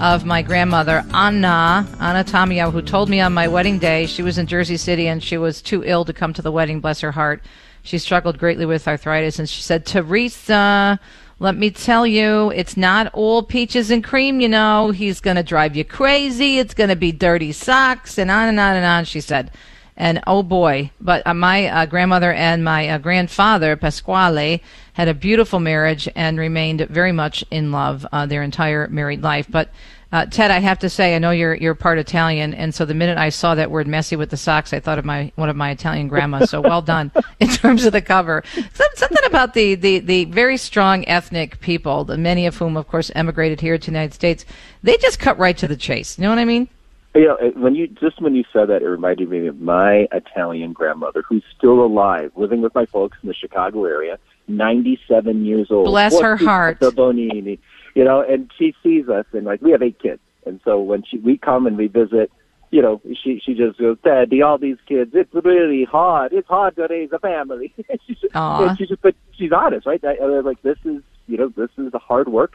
[0.00, 4.36] of my grandmother, Anna, Anna Tamia, who told me on my wedding day she was
[4.36, 7.12] in Jersey City and she was too ill to come to the wedding, bless her
[7.12, 7.40] heart.
[7.84, 9.38] She struggled greatly with arthritis.
[9.38, 10.98] And she said, Teresa,
[11.38, 14.90] let me tell you, it's not all peaches and cream, you know.
[14.90, 16.58] He's going to drive you crazy.
[16.58, 19.52] It's going to be dirty socks and on and on and on, she said.
[19.96, 24.60] And oh boy, but uh, my uh, grandmother and my uh, grandfather, Pasquale,
[24.94, 29.46] had a beautiful marriage and remained very much in love uh, their entire married life.
[29.48, 29.70] But
[30.14, 32.94] uh, Ted, I have to say, I know you're you're part Italian, and so the
[32.94, 35.56] minute I saw that word "messy" with the socks, I thought of my one of
[35.56, 36.50] my Italian grandmas.
[36.50, 38.44] So well done in terms of the cover.
[38.74, 42.86] Some, something about the, the the very strong ethnic people, the many of whom, of
[42.86, 44.44] course, emigrated here to the United States.
[44.84, 46.16] They just cut right to the chase.
[46.16, 46.68] You know what I mean?
[47.14, 50.08] You uh, know, when you just when you said that, it reminded me of my
[50.12, 55.68] Italian grandmother, who's still alive, living with my folks in the Chicago area, ninety-seven years
[55.70, 55.86] old.
[55.86, 56.78] Bless her heart.
[56.80, 57.58] Quattro Bonini,
[57.94, 61.04] you know, and she sees us, and like we have eight kids, and so when
[61.08, 62.32] she we come and we visit,
[62.72, 66.32] you know, she she just goes, Daddy, all these kids, it's really hard.
[66.32, 67.72] It's hard to raise a family.
[68.08, 68.68] she's, Aw.
[68.68, 70.02] and she's just, but she's honest, right?
[70.04, 72.54] I, I, like this is, you know, this is the hard work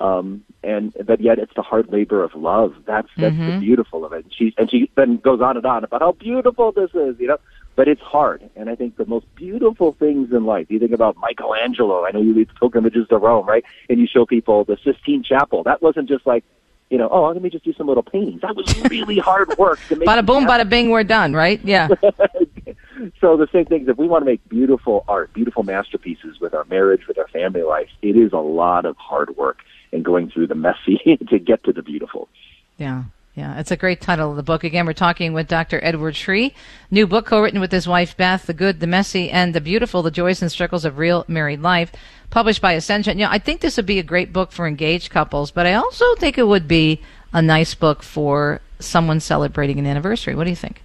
[0.00, 3.60] um and but yet it's the hard labor of love that's that's the Mhm.
[3.60, 6.72] beautiful of it and she and she then goes on and on about how beautiful
[6.72, 7.38] this is you know
[7.76, 11.16] but it's hard and i think the most beautiful things in life you think about
[11.18, 15.22] michelangelo i know you lead pilgrimages to rome right and you show people the sistine
[15.22, 16.44] chapel that wasn't just like
[16.92, 18.40] you know, oh, let me just do some little paintings.
[18.40, 20.08] That was really hard work to make.
[20.08, 21.60] Bada boom, bada bing, we're done, right?
[21.62, 21.86] Yeah.
[23.20, 26.52] so the same thing is if we want to make beautiful art, beautiful masterpieces with
[26.52, 29.58] our marriage, with our family life, it is a lot of hard work
[29.92, 32.28] and going through the messy to get to the beautiful.
[32.76, 33.04] Yeah.
[33.36, 34.64] Yeah, it's a great title of the book.
[34.64, 35.78] Again, we're talking with Dr.
[35.84, 36.52] Edward Sri.
[36.90, 40.10] New book co-written with his wife Beth, The Good, the Messy, and the Beautiful, The
[40.10, 41.92] Joys and Struggles of Real Married Life,
[42.30, 43.18] published by Ascension.
[43.18, 45.74] You know, I think this would be a great book for engaged couples, but I
[45.74, 47.00] also think it would be
[47.32, 50.34] a nice book for someone celebrating an anniversary.
[50.34, 50.82] What do you think?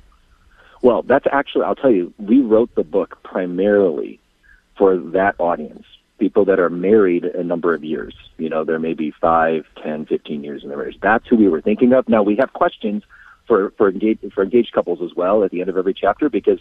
[0.84, 4.20] Well, that's actually, I'll tell you, we wrote the book primarily
[4.78, 5.86] for that audience
[6.18, 8.14] people that are married a number of years.
[8.38, 10.98] You know, there may be five, ten, fifteen years in their marriage.
[11.02, 12.08] That's who we were thinking of.
[12.08, 13.04] Now we have questions
[13.48, 16.60] for for engaged for engaged couples as well at the end of every chapter because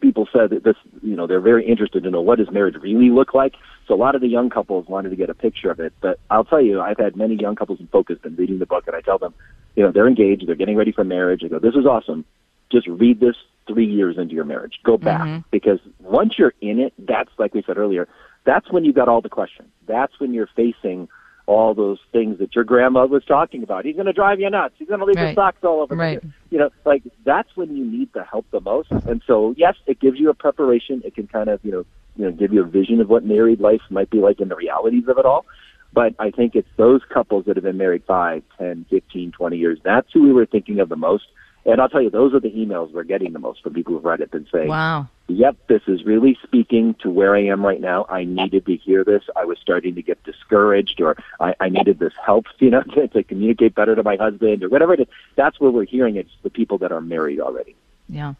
[0.00, 3.10] people said that this, you know, they're very interested to know what does marriage really
[3.10, 3.54] look like.
[3.86, 5.92] So a lot of the young couples wanted to get a picture of it.
[6.00, 8.86] But I'll tell you, I've had many young couples in focus and reading the book,
[8.86, 9.34] and I tell them,
[9.74, 11.42] you know, they're engaged, they're getting ready for marriage.
[11.44, 12.24] I go, this is awesome.
[12.72, 13.36] Just read this
[13.68, 14.80] three years into your marriage.
[14.82, 15.40] Go back Mm-hmm.
[15.50, 18.08] because once you're in it, that's like we said earlier,
[18.46, 19.68] that's when you got all the questions.
[19.86, 21.08] That's when you're facing
[21.46, 23.84] all those things that your grandma was talking about.
[23.84, 24.74] He's going to drive you nuts.
[24.78, 25.28] He's going to leave Right.
[25.28, 25.94] his socks all over.
[25.94, 26.20] Right.
[26.50, 28.90] You know, like that's when you need the help the most.
[28.90, 31.02] And so, yes, it gives you a preparation.
[31.04, 31.84] It can kind of, you know,
[32.16, 34.56] you know, give you a vision of what married life might be like and the
[34.56, 35.44] realities of it all.
[35.92, 39.78] But I think it's those couples that have been married five, ten, fifteen, twenty years.
[39.84, 41.24] That's who we were thinking of the most.
[41.66, 44.04] And I'll tell you, those are the emails we're getting the most from people who've
[44.04, 45.08] read it and saying, Wow.
[45.26, 48.06] yep, this is really speaking to where I am right now.
[48.08, 49.24] I needed to hear this.
[49.34, 53.08] I was starting to get discouraged or I, I needed this help, you know, to,
[53.08, 55.08] to communicate better to my husband or whatever it is.
[55.34, 56.26] That's where we're hearing it.
[56.26, 57.74] It's the people that are married already.
[58.08, 58.34] Yeah,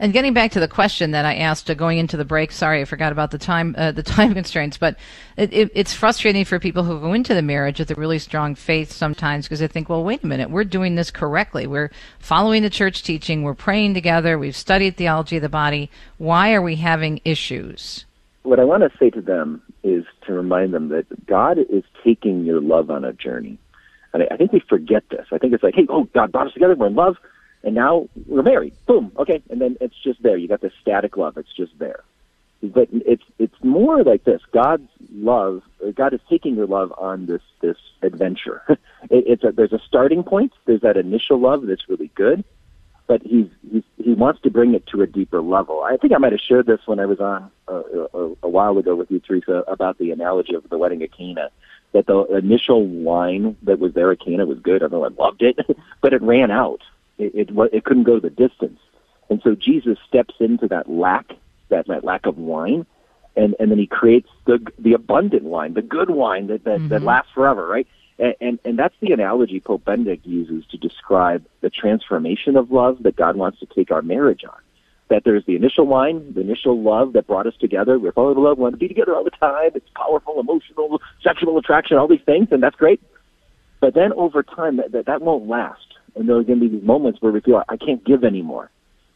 [0.00, 2.50] and getting back to the question that I asked uh, going into the break.
[2.50, 4.96] Sorry, I forgot about the time uh, the time constraints, but
[5.36, 8.56] it, it, it's frustrating for people who go into the marriage with a really strong
[8.56, 11.68] faith sometimes because they think, well, wait a minute, we're doing this correctly.
[11.68, 13.44] We're following the church teaching.
[13.44, 14.38] We're praying together.
[14.38, 15.88] We've studied theology of the body.
[16.18, 18.04] Why are we having issues?
[18.42, 22.44] What I want to say to them is to remind them that God is taking
[22.44, 23.58] your love on a journey.
[24.12, 25.26] And I, I think we forget this.
[25.30, 26.74] I think it's like, hey, oh, God brought us together.
[26.74, 27.16] We're in love.
[27.64, 28.74] And now we're married.
[28.86, 29.12] Boom.
[29.18, 29.42] Okay.
[29.50, 30.36] And then it's just there.
[30.36, 31.36] You got this static love.
[31.36, 32.04] It's just there.
[32.62, 34.40] But it's it's more like this.
[34.52, 35.62] God's love.
[35.94, 38.62] God is taking your love on this this adventure.
[38.68, 38.78] it,
[39.10, 40.52] it's a, there's a starting point.
[40.64, 42.44] There's that initial love that's really good,
[43.08, 45.82] but he's, he's he wants to bring it to a deeper level.
[45.82, 47.82] I think I might have shared this when I was on uh,
[48.14, 51.50] a, a while ago with you, Teresa, about the analogy of the wedding at Cana.
[51.92, 54.82] That the initial wine that was there at Cana was good.
[54.82, 55.58] Everyone loved it,
[56.00, 56.80] but it ran out.
[57.18, 58.80] It, it wa- it couldn't go the distance,
[59.30, 61.32] and so Jesus steps into that lack,
[61.68, 62.86] that that lack of wine,
[63.36, 67.02] and and then he creates the the abundant wine, the good wine that that, that
[67.02, 67.06] Mhm.
[67.06, 67.86] lasts forever, right?
[68.18, 73.02] And, and and that's the analogy Pope Benedict uses to describe the transformation of love
[73.02, 74.58] that God wants to take our marriage on.
[75.08, 77.98] That there's the initial wine, the initial love that brought us together.
[77.98, 79.70] We're falling in love, we want to be together all the time.
[79.74, 83.00] It's powerful, emotional, sexual attraction, all these things, and that's great.
[83.80, 86.76] But then over time, that that, that won't last, and there are going to be
[86.76, 88.70] these moments where we feel I can't give anymore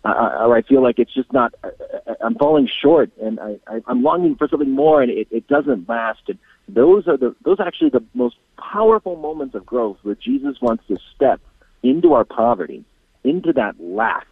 [0.06, 1.54] I, or I feel like it's just not.
[1.64, 5.28] I, I- I'm falling short, and I, I, I'm longing for something more, and it,
[5.30, 6.20] it doesn't last.
[6.28, 10.60] And those are the those are actually the most powerful moments of growth, where Jesus
[10.60, 11.40] wants to step
[11.82, 12.84] into our poverty,
[13.24, 14.26] into that lack,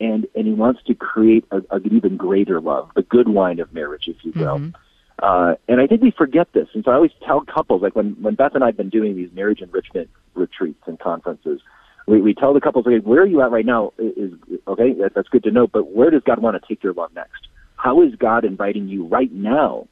[0.00, 3.72] and and he wants to create a, an even greater love, the good wine of
[3.72, 4.58] marriage, if you will.
[4.58, 4.76] Mm-hmm.
[5.18, 6.68] Uh, and I think we forget this.
[6.74, 9.16] And so I always tell couples, like when, when Beth and I have been doing
[9.16, 11.62] these marriage enrichment retreats and conferences,
[12.06, 14.32] we, we tell the couples, okay, where are you at right now is,
[14.68, 17.12] okay, that, that's good to know, but where does God want to take your love
[17.14, 17.48] next?
[17.76, 19.88] How is God inviting you right now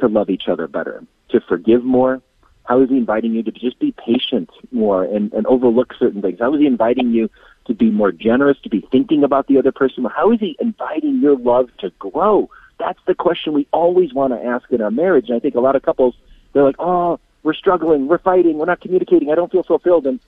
[0.00, 2.20] to love each other better, to forgive more?
[2.64, 6.38] How is he inviting you to just be patient more and, and overlook certain things?
[6.40, 7.30] How is he inviting you
[7.66, 10.04] to be more generous, to be thinking about the other person?
[10.04, 12.50] How is he inviting your love to grow?
[12.78, 15.28] That's the question we always want to ask in our marriage.
[15.28, 16.14] And I think a lot of couples,
[16.52, 20.06] they're like, oh, we're struggling, we're fighting, we're not communicating, I don't feel fulfilled.
[20.06, 20.18] And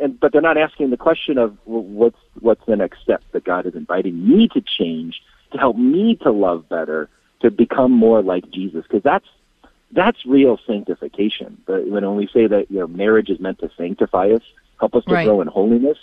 [0.00, 3.44] and, but they're not asking the question of well, what's, what's the next step that
[3.44, 5.20] God is inviting me to change
[5.52, 7.08] to help me to love better,
[7.40, 8.84] to become more like Jesus.
[8.84, 9.26] Because that's,
[9.92, 11.60] that's real sanctification.
[11.66, 14.42] But when we say that you know marriage is meant to sanctify us,
[14.78, 15.24] help us to Right.
[15.24, 15.98] grow in holiness,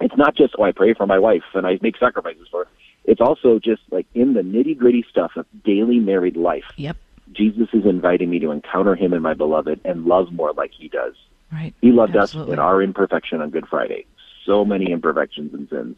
[0.00, 2.70] it's not just oh I pray for my wife and I make sacrifices for her.
[3.04, 6.64] It's also just like in the nitty gritty stuff of daily married life.
[6.76, 6.96] Yep.
[7.32, 10.88] Jesus is inviting me to encounter him in my beloved and love more like he
[10.88, 11.14] does.
[11.52, 11.74] Right.
[11.80, 12.52] He loved Absolutely.
[12.52, 14.06] us in our imperfection on Good Friday.
[14.46, 15.96] So many imperfections and sins.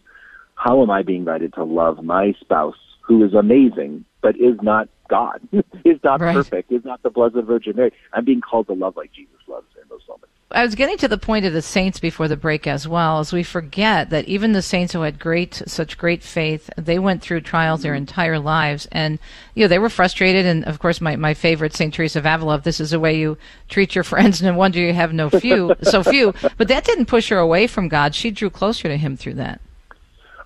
[0.54, 2.76] How am I being invited to love my spouse
[3.06, 5.40] who is amazing but is not God,
[5.84, 6.34] is not Right.
[6.34, 7.92] perfect, is not the blessed Virgin Mary?
[8.12, 10.31] I'm being called to love like Jesus loves in those moments.
[10.54, 13.32] I was getting to the point of the saints before the break as well, as
[13.32, 17.40] we forget that even the saints who had great, such great faith, they went through
[17.40, 19.18] trials their entire lives, and
[19.54, 20.46] you know they were frustrated.
[20.46, 23.38] And of course, my my favorite Saint Teresa of Avila, this is the way you
[23.68, 26.34] treat your friends, no wonder you have no few, so few.
[26.56, 29.60] But that didn't push her away from God; she drew closer to Him through that.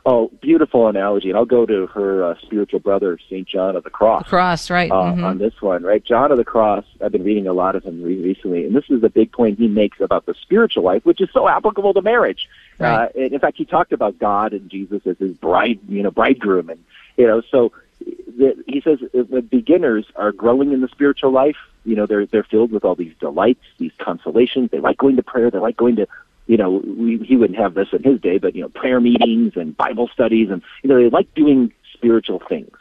[0.09, 1.31] Oh, beautiful analogy.
[1.31, 3.47] And I'll go to her uh, spiritual brother, St.
[3.47, 4.23] John of the Cross.
[4.23, 4.89] The cross, right.
[4.89, 5.25] Uh, mm-hmm.
[5.25, 6.03] On this one, right?
[6.03, 9.01] John of the Cross, I've been reading a lot of him recently, and this is
[9.01, 12.49] the big point he makes about the spiritual life, which is so applicable to marriage.
[12.79, 13.07] Right.
[13.07, 16.71] Uh, in fact, he talked about God and Jesus as his bride, you know, bridegroom.
[16.71, 16.85] And,
[17.17, 21.57] you know, so the, he says the beginners are growing in the spiritual life.
[21.85, 24.71] You know, they're, they're filled with all these delights, these consolations.
[24.71, 25.51] They like going to prayer.
[25.51, 26.07] They like going to
[26.47, 29.53] you know, we, he wouldn't have this in his day, but you know, prayer meetings
[29.57, 32.77] and Bible studies, and you know, they like doing spiritual things.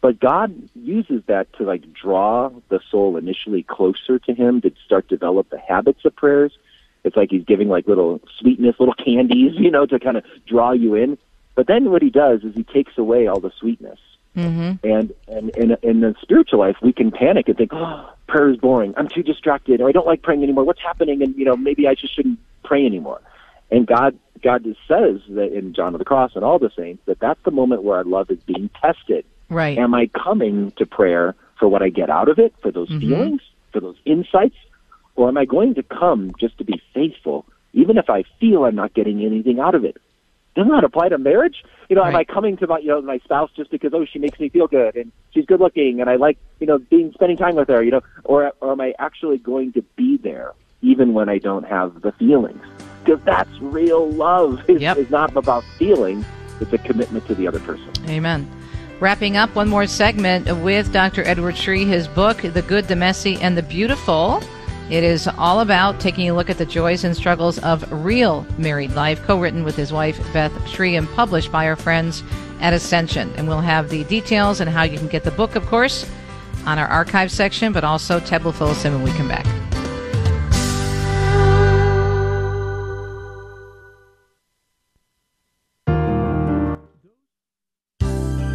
[0.00, 5.08] But God uses that to like draw the soul initially closer to Him to start
[5.08, 6.56] develop the habits of prayers.
[7.02, 10.72] It's like He's giving like little sweetness, little candies, you know, to kind of draw
[10.72, 11.18] you in.
[11.54, 13.98] But then what He does is He takes away all the sweetness.
[14.36, 14.86] Mm-hmm.
[14.86, 18.58] And and in in the spiritual life, we can panic and think, "Oh, prayer is
[18.58, 18.92] boring.
[18.96, 20.64] I'm too distracted, or I don't like praying anymore.
[20.64, 23.20] What's happening?" And you know, maybe I just shouldn't pray anymore.
[23.70, 27.02] And God God just says that in John of the Cross and all the saints
[27.06, 29.24] that that's the moment where our love is being tested.
[29.48, 29.78] Right.
[29.78, 33.00] Am I coming to prayer for what I get out of it, for those Mhm.
[33.00, 33.42] feelings,
[33.72, 34.56] for those insights,
[35.14, 38.74] or am I going to come just to be faithful, even if I feel I'm
[38.74, 39.96] not getting anything out of it?
[40.54, 41.62] Doesn't that apply to marriage?
[41.90, 44.18] You know, am I coming to my you know my spouse just because oh she
[44.18, 47.36] makes me feel good and she's good looking and I like you know being spending
[47.36, 50.52] time with her, you know, or or am I actually going to be there
[50.86, 52.62] even when I don't have the feelings?
[53.04, 54.62] Because that's real love.
[54.68, 56.24] It's, it's not about feelings;
[56.60, 57.90] it's a commitment to the other person.
[58.08, 58.48] Amen.
[58.98, 61.22] Wrapping up one more segment with Dr.
[61.24, 64.42] Edward Sri, his book, The Good, the Messy, and the Beautiful.
[64.88, 68.92] It is all about taking a look at the joys and struggles of real married
[68.92, 72.22] life, co written with his wife, Beth Sri, and published by our friends
[72.60, 73.32] at Ascension.
[73.36, 76.08] And we'll have the details and how you can get the book, of course,
[76.64, 79.65] on our archive section, but also Ted will fill us in when we come back.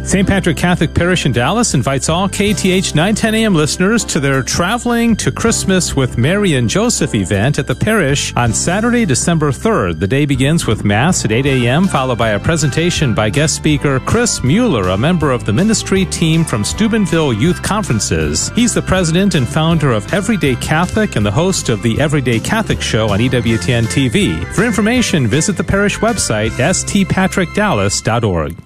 [0.04, 0.26] St.
[0.26, 5.30] Patrick Catholic Parish in Dallas invites all KTH 910 AM listeners to their Traveling to
[5.30, 10.00] Christmas with Mary and Joseph event at the parish on Saturday, December 3rd.
[10.00, 14.00] The day begins with Mass at 8 a.m., followed by a presentation by guest speaker
[14.00, 18.50] Chris Mueller, a member of the ministry team from Steubenville Youth Conferences.
[18.56, 22.82] He's the president and founder of Everyday Catholic and the host of the Everyday Catholic
[22.82, 24.44] Show on EWTN TV.
[24.52, 28.56] For information, visit the parish website, stpatrickdallas.org.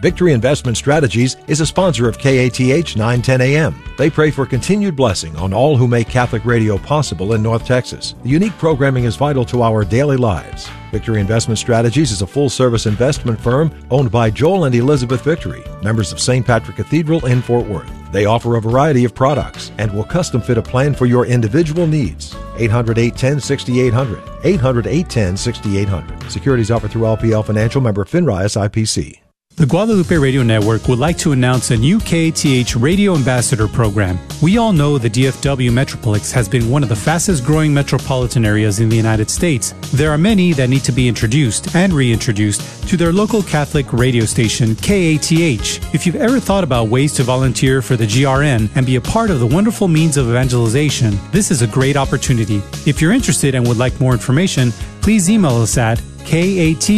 [0.00, 3.74] Victory Investment Strategies is a sponsor of KATH 910 AM.
[3.98, 8.14] They pray for continued blessing on all who make Catholic radio possible in North Texas.
[8.22, 10.70] The unique programming is vital to our daily lives.
[10.90, 15.62] Victory Investment Strategies is a full service investment firm owned by Joel and Elizabeth Victory,
[15.82, 16.46] members of St.
[16.46, 17.92] Patrick Cathedral in Fort Worth.
[18.10, 21.86] They offer a variety of products and will custom fit a plan for your individual
[21.86, 22.34] needs.
[22.56, 24.22] 800 810 6800.
[24.44, 26.30] 800 810 6800.
[26.32, 29.20] Securities offered through LPL Financial member FINRA SIPC.
[29.60, 34.18] The Guadalupe Radio Network would like to announce a new KATH Radio Ambassador program.
[34.40, 38.80] We all know the DFW Metroplex has been one of the fastest growing metropolitan areas
[38.80, 39.74] in the United States.
[39.92, 44.24] There are many that need to be introduced and reintroduced to their local Catholic radio
[44.24, 45.94] station, KATH.
[45.94, 49.28] If you've ever thought about ways to volunteer for the GRN and be a part
[49.28, 52.62] of the wonderful means of evangelization, this is a great opportunity.
[52.86, 54.70] If you're interested and would like more information,
[55.02, 56.88] please email us at kath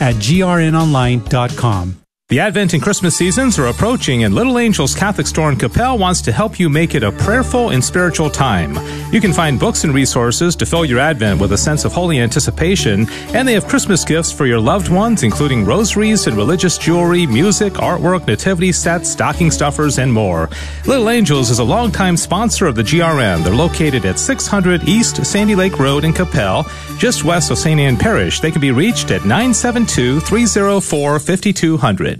[0.00, 2.03] at grnonline.com.
[2.30, 6.22] The Advent and Christmas seasons are approaching, and Little Angels Catholic Store in Coppell wants
[6.22, 8.78] to help you make it a prayerful and spiritual time.
[9.12, 12.18] You can find books and resources to fill your Advent with a sense of holy
[12.18, 17.26] anticipation, and they have Christmas gifts for your loved ones, including rosaries and religious jewelry,
[17.26, 20.48] music, artwork, nativity sets, stocking stuffers, and more.
[20.86, 23.44] Little Angels is a longtime sponsor of the GRN.
[23.44, 26.64] They're located at 600 East Sandy Lake Road in Coppell,
[26.98, 27.78] just west of St.
[27.78, 28.40] Anne Parish.
[28.40, 32.13] They can be reached at 972 304 5200.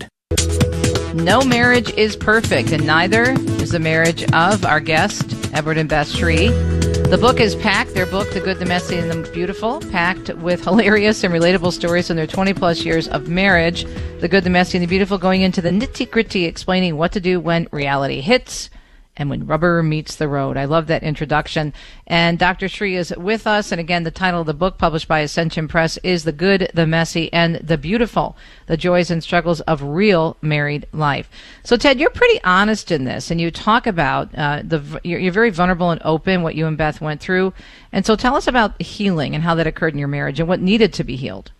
[1.14, 3.30] No marriage is perfect, and neither
[3.62, 6.48] is the marriage of our guest, Edward and Beth Sri.
[6.48, 10.64] The book is packed, their book, The Good, the Messy, and the Beautiful, packed with
[10.64, 13.84] hilarious and relatable stories from their 20 plus years of marriage.
[14.18, 17.20] The Good, the Messy, and the Beautiful, going into the nitty gritty, explaining what to
[17.20, 18.68] do when reality hits
[19.16, 20.56] and when rubber meets the road.
[20.56, 21.72] I love that introduction.
[22.06, 22.68] And Dr.
[22.68, 23.70] Sri is with us.
[23.70, 26.86] And again, the title of the book published by Ascension Press is The Good, the
[26.86, 28.36] Messy, and the Beautiful
[28.66, 31.30] The Joys and Struggles of Real Married Life.
[31.62, 35.32] So, Ted, you're pretty honest in this, and you talk about uh, the, you're, you're
[35.32, 37.52] very vulnerable and open what you and Beth went through.
[37.92, 40.60] And so, tell us about healing and how that occurred in your marriage and what
[40.60, 41.52] needed to be healed.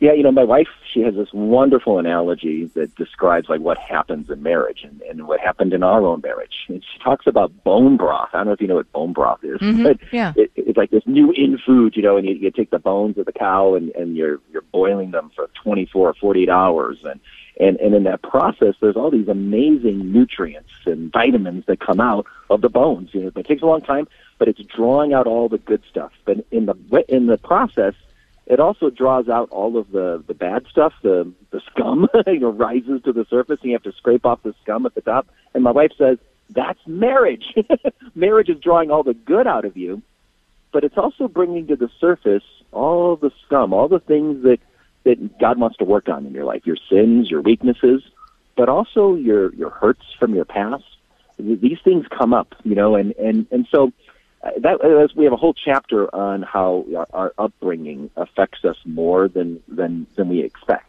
[0.00, 4.30] Yeah, you know, my wife, she has this wonderful analogy that describes like what happens
[4.30, 6.64] in marriage and, and what happened in our own marriage.
[6.68, 8.30] And she talks about bone broth.
[8.32, 9.82] I don't know if you know what bone broth is, mm-hmm.
[9.82, 10.32] but yeah.
[10.36, 13.18] it, it's like this new in food, you know, and you, you take the bones
[13.18, 16.96] of the cow and, and you're, you're boiling them for 24 or 48 hours.
[17.04, 17.20] And,
[17.60, 22.24] and, and in that process, there's all these amazing nutrients and vitamins that come out
[22.48, 23.10] of the bones.
[23.12, 26.12] You know, it takes a long time, but it's drawing out all the good stuff.
[26.24, 27.92] But in the, in the process,
[28.46, 32.50] it also draws out all of the the bad stuff, the the scum, you know,
[32.50, 35.28] rises to the surface, and you have to scrape off the scum at the top.
[35.54, 36.18] And my wife says
[36.50, 37.54] that's marriage.
[38.14, 40.02] marriage is drawing all the good out of you,
[40.72, 44.58] but it's also bringing to the surface all the scum, all the things that
[45.04, 48.02] that God wants to work on in your life, your sins, your weaknesses,
[48.56, 50.84] but also your your hurts from your past.
[51.38, 53.92] These things come up, you know, and and and so
[54.42, 59.28] that uh, we have a whole chapter on how our, our upbringing affects us more
[59.28, 60.86] than than than we expect.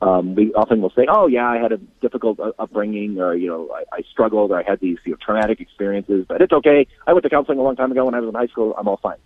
[0.00, 3.48] Um, we often will say, "Oh, yeah, I had a difficult uh, upbringing, or you
[3.48, 6.86] know, I, I struggled, or I had these you know, traumatic experiences, but it's okay.
[7.06, 8.74] I went to counseling a long time ago when I was in high school.
[8.76, 9.18] I'm all fine."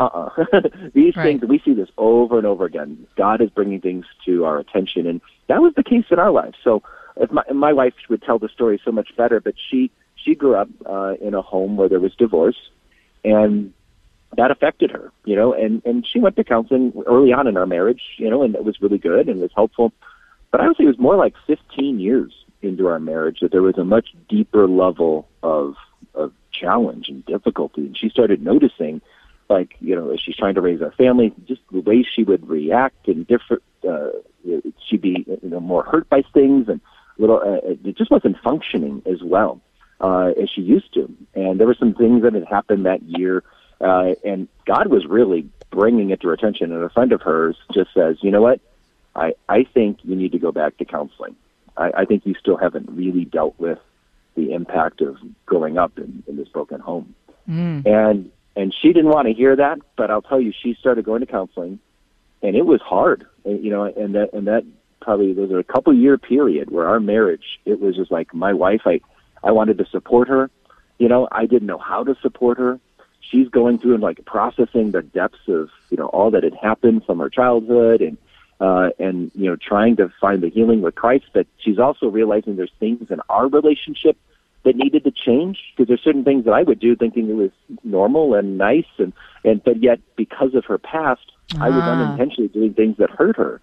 [0.00, 0.30] Uh-uh.
[0.94, 1.24] These right.
[1.24, 3.06] things we see this over and over again.
[3.16, 6.56] God is bringing things to our attention, and that was the case in our lives.
[6.64, 6.82] So,
[7.16, 10.54] if my my wife would tell the story so much better, but she she grew
[10.56, 12.56] up uh, in a home where there was divorce
[13.24, 13.72] and
[14.36, 17.66] that affected her, you know, and, and she went to counseling early on in our
[17.66, 19.92] marriage, you know, and it was really good and was helpful.
[20.50, 23.62] But I would say it was more like 15 years into our marriage that there
[23.62, 25.74] was a much deeper level of,
[26.14, 27.82] of challenge and difficulty.
[27.82, 29.00] And she started noticing,
[29.48, 32.48] like, you know, as she's trying to raise our family, just the way she would
[32.48, 34.10] react and different, uh,
[34.86, 36.80] she'd be, you know, more hurt by things and
[37.18, 39.60] little, uh, it just wasn't functioning as well
[40.00, 41.12] uh, as she used to.
[41.34, 43.44] And there were some things that had happened that year,
[43.80, 46.72] uh, and God was really bringing it to her attention.
[46.72, 48.60] And a friend of hers just says, "You know what?
[49.14, 51.36] I I think you need to go back to counseling.
[51.76, 53.78] I, I think you still haven't really dealt with
[54.34, 57.14] the impact of growing up in, in this broken home."
[57.48, 57.86] Mm.
[57.86, 61.20] And and she didn't want to hear that, but I'll tell you, she started going
[61.20, 61.78] to counseling,
[62.42, 63.26] and it was hard.
[63.44, 64.64] And, you know, and that and that
[65.00, 68.52] probably there was a couple year period where our marriage, it was just like my
[68.52, 69.00] wife, I
[69.42, 70.50] I wanted to support her.
[70.98, 72.78] You know, I didn't know how to support her.
[73.20, 77.04] She's going through and like processing the depths of, you know, all that had happened
[77.04, 78.18] from her childhood and,
[78.60, 81.26] uh, and, you know, trying to find the healing with Christ.
[81.32, 84.16] But she's also realizing there's things in our relationship
[84.64, 87.50] that needed to change because there's certain things that I would do thinking it was
[87.82, 89.12] normal and nice and,
[89.42, 91.92] and, but yet because of her past, I was Ah.
[91.92, 93.60] unintentionally doing things that hurt her.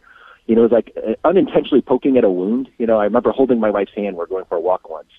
[0.48, 2.70] You know, it was like uh, unintentionally poking at a wound.
[2.80, 4.16] You know, I remember holding my wife's hand.
[4.16, 5.10] We're going for a walk once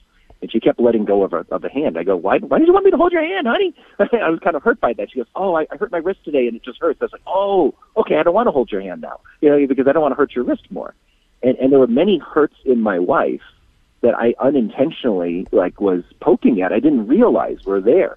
[0.41, 1.99] and she kept letting go of her, of the hand.
[1.99, 3.74] I go, why, why did you want me to hold your hand, honey?
[3.99, 5.11] I was kind of hurt by that.
[5.11, 6.99] She goes, oh, I, I hurt my wrist today and it just hurts.
[7.01, 9.66] I was like, oh, okay, I don't want to hold your hand now, you know,
[9.66, 10.95] because I don't want to hurt your wrist more.
[11.43, 13.43] And, and there were many hurts in my wife
[14.01, 16.72] that I unintentionally like was poking at.
[16.72, 18.16] I didn't realize were there.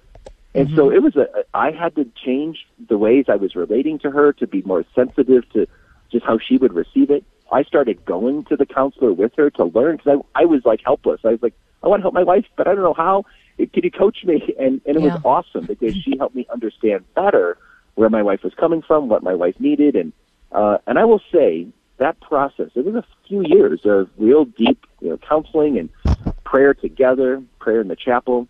[0.54, 0.96] And so mm-hmm.
[0.96, 4.46] it was a, I had to change the ways I was relating to her to
[4.46, 5.66] be more sensitive to
[6.10, 7.24] just how she would receive it.
[7.50, 10.80] I started going to the counselor with her to learn because I, I was like
[10.84, 11.20] helpless.
[11.24, 13.24] I was like, I want to help my wife, but I don't know how.
[13.58, 14.54] Can you coach me?
[14.58, 15.12] And, and it Yeah.
[15.12, 17.58] was awesome because she helped me understand better
[17.94, 19.96] where my wife was coming from, what my wife needed.
[19.96, 20.12] And,
[20.52, 21.66] uh, and I will say
[21.98, 25.90] that process, it was a few years of real deep, you know, counseling and
[26.44, 28.48] prayer together, prayer in the chapel.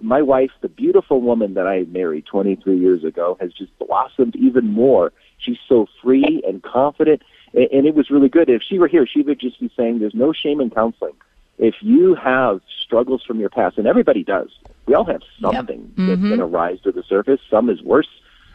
[0.00, 4.66] My wife, the beautiful woman that I married 23 years ago, has just blossomed even
[4.66, 5.12] more.
[5.38, 7.22] She's so free and confident,
[7.54, 8.48] and, and it was really good.
[8.48, 11.14] If she were here, she would just be saying, "There's no shame in counseling.
[11.58, 14.48] If you have struggles from your past, and everybody does,
[14.86, 16.28] we all have something that's Mhm.
[16.28, 17.40] going to rise to the surface.
[17.50, 18.08] Some is worse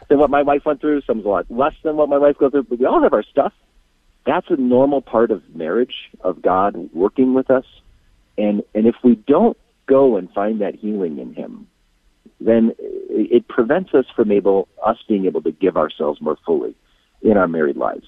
[0.08, 1.02] than what my wife went through.
[1.02, 2.64] Some's a lot less than what my wife goes through.
[2.64, 3.52] But we all have our stuff.
[4.24, 7.64] That's a normal part of marriage, of God working with us.
[8.36, 11.68] And and if we don't go and find that healing in Him,
[12.40, 16.74] then it prevents us from able us being able to give ourselves more fully
[17.22, 18.06] in our married lives.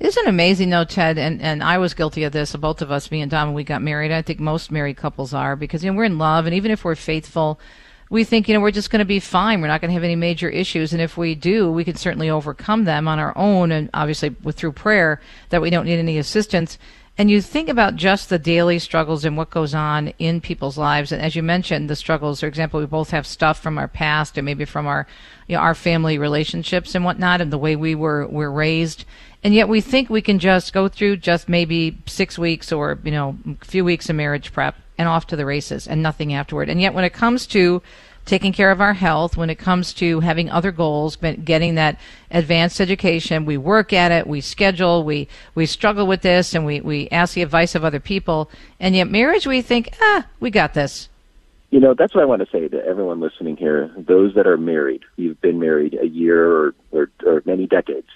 [0.00, 1.18] Isn't it amazing though, Ted?
[1.18, 2.56] And, and I was guilty of this.
[2.56, 4.10] Both of us, me and Dom, when we got married.
[4.10, 6.84] I think most married couples are because you know we're in love, and even if
[6.84, 7.60] we're faithful,
[8.08, 9.60] we think you know we're just going to be fine.
[9.60, 12.30] We're not going to have any major issues, and if we do, we can certainly
[12.30, 15.20] overcome them on our own, and obviously with through prayer
[15.50, 16.78] that we don't need any assistance.
[17.18, 21.12] and you think about just the daily struggles and what goes on in people's lives.
[21.12, 24.38] And as you mentioned, the struggles, for example, we both have stuff from our past
[24.38, 25.06] and maybe from our,
[25.46, 29.04] you know, our family relationships and whatnot and the way we were, were raised.
[29.42, 33.10] And yet we think we can just go through just maybe six weeks or, you
[33.10, 36.68] know, a few weeks of marriage prep and off to the races and nothing afterward.
[36.68, 37.80] And yet when it comes to
[38.26, 41.98] taking care of our health, when it comes to having other goals, but getting that
[42.30, 46.82] advanced education, we work at it, we schedule, we, we struggle with this, and we,
[46.82, 48.50] we ask the advice of other people.
[48.78, 51.08] And yet, marriage, we think, ah, we got this.
[51.70, 53.90] You know, that's what I want to say to everyone listening here.
[53.96, 58.08] Those that are married, you've been married a year or, or, or many decades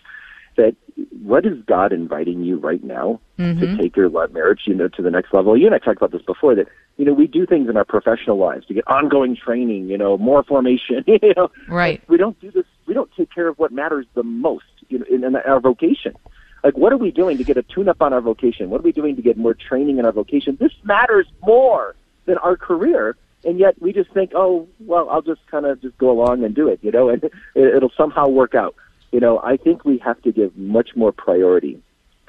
[0.57, 0.77] that
[1.23, 3.61] what is God inviting you right now mm-hmm.
[3.61, 5.57] to take your love marriage, you know, to the next level?
[5.57, 7.85] You and I talked about this before that, you know, we do things in our
[7.85, 11.51] professional lives to get ongoing training, you know, more formation, you know.
[11.69, 12.03] Right.
[12.09, 15.07] We don't do this, we don't take care of what matters the most you know,
[15.11, 16.15] in, in our vocation.
[16.63, 18.71] Like, what are we doing to get a tune up on our vocation?
[18.71, 20.57] What are we doing to get more training in our vocation?
[20.59, 21.95] This matters more
[22.25, 23.17] than our career.
[23.45, 26.55] And yet we just think, oh, well, I'll just kind of just go along and
[26.55, 28.75] do it, you know, and it, it'll somehow work out
[29.15, 31.81] you know, I think we have to give much more priority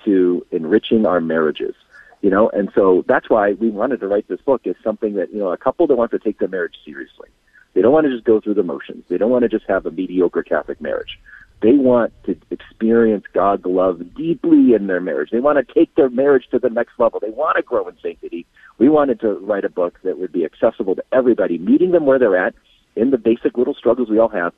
[0.03, 1.73] to enriching our marriages.
[2.21, 5.33] You know, and so that's why we wanted to write this book is something that,
[5.33, 7.29] you know, a couple that wants to take their marriage seriously.
[7.73, 9.03] They don't want to just go through the motions.
[9.09, 11.19] They don't want to just have a mediocre Catholic marriage.
[11.63, 15.31] They want to experience God's love deeply in their marriage.
[15.31, 17.19] They want to take their marriage to the next level.
[17.19, 18.45] They want to grow in sanctity.
[18.77, 22.19] We wanted to write a book that would be accessible to everybody, meeting them where
[22.19, 22.53] they're at
[22.95, 24.53] in the basic little struggles we all have,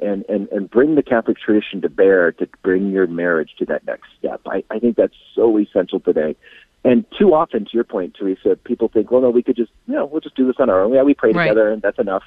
[0.00, 3.86] and, and, and bring the Catholic tradition to bear to bring your marriage to that
[3.86, 4.40] next step.
[4.46, 6.36] I, I think that's so essential today.
[6.84, 9.94] And too often, to your point, Teresa, people think, well, no, we could just, you
[9.94, 10.92] know, we'll just do this on our own.
[10.92, 11.48] Yeah, we pray right.
[11.48, 12.24] together and that's enough.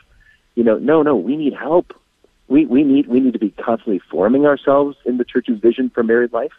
[0.55, 1.93] You know, no, no, we need help.
[2.47, 6.03] We, we need, we need to be constantly forming ourselves in the church's vision for
[6.03, 6.53] married life.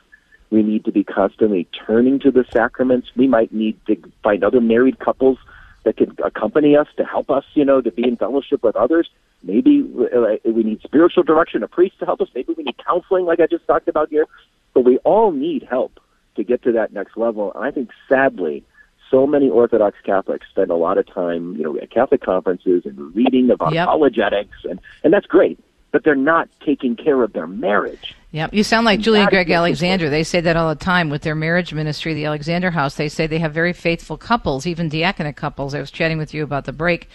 [0.51, 3.09] We need to be constantly turning to the sacraments.
[3.17, 5.39] We might need to find other married couples
[5.85, 9.09] that can accompany us to help us, you know, to be in fellowship with others.
[9.43, 12.29] Maybe we need spiritual direction, a priest to help us.
[12.35, 14.27] Maybe we need counseling, like I just talked about here.
[14.75, 16.01] But we all need help
[16.37, 17.53] to get to that next level.
[17.55, 18.65] And I think, sadly,
[19.11, 23.15] so many Orthodox Catholics spend a lot of time, you know, at Catholic conferences and
[23.15, 23.87] reading about yep.
[23.87, 25.59] apologetics, and and that's great.
[25.93, 28.15] But they're not taking care of their marriage.
[28.33, 28.53] Yep.
[28.53, 30.11] You sound like Julia Greg Alexander.
[30.11, 32.97] They say that all the time with their marriage ministry, the Alexander House.
[32.97, 35.75] They say they have very faithful couples, even diaconate couples.
[35.75, 37.09] I was chatting with you about the break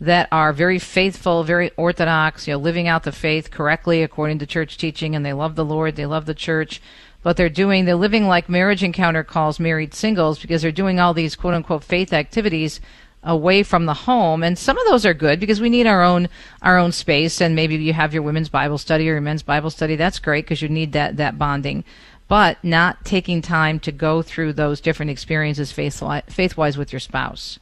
[0.00, 4.46] that are very faithful, very orthodox, you know, living out the faith correctly according to
[4.46, 6.80] church teaching, and they love the Lord, they love the church,
[7.22, 11.14] but they're doing, they're living like marriage encounter calls married singles because they're doing all
[11.14, 12.80] these quote unquote faith activities
[13.24, 14.44] away from the home.
[14.44, 16.28] And some of those are good because we need our own
[16.62, 17.40] our own space.
[17.40, 19.96] And maybe you have your women's bible study or your men's bible study.
[19.96, 21.84] That's great because you need that that bonding.
[22.28, 27.58] But not taking time to go through those different experiences faith faith-wise with your spouse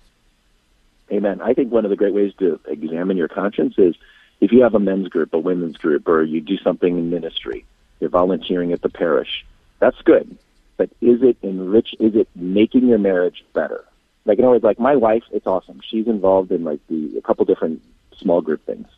[1.13, 1.41] Amen.
[1.41, 3.95] I think one of the great ways to examine your conscience is
[4.41, 7.65] if you have a men's group, a women's group, or you do something in ministry,
[8.01, 9.45] you're volunteering at the parish.
[9.79, 10.37] That's good.
[10.77, 11.95] But is it enrich?
[12.01, 13.85] Is it making your marriage better?
[14.25, 15.81] Like, in other words, like my wife, it's awesome.
[15.89, 17.83] She's involved in like the a couple different
[18.17, 18.89] small group things.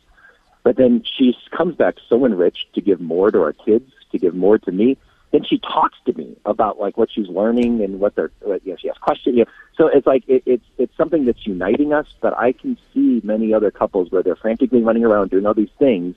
[0.63, 4.35] But then she comes back so enriched to give more to our kids, to give
[4.35, 4.97] more to me
[5.31, 8.71] then she talks to me about like what she's learning and what they're what, you
[8.71, 9.51] know, she has questions you know.
[9.75, 13.53] so it's like it, it's it's something that's uniting us but i can see many
[13.53, 16.15] other couples where they're frantically running around doing all these things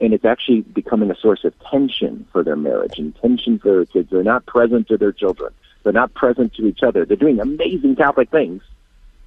[0.00, 3.84] and it's actually becoming a source of tension for their marriage and tension for their
[3.84, 4.10] kids.
[4.10, 5.54] They're not present to their children.
[5.84, 7.04] They're not present to each other.
[7.04, 8.62] They're doing amazing catholic things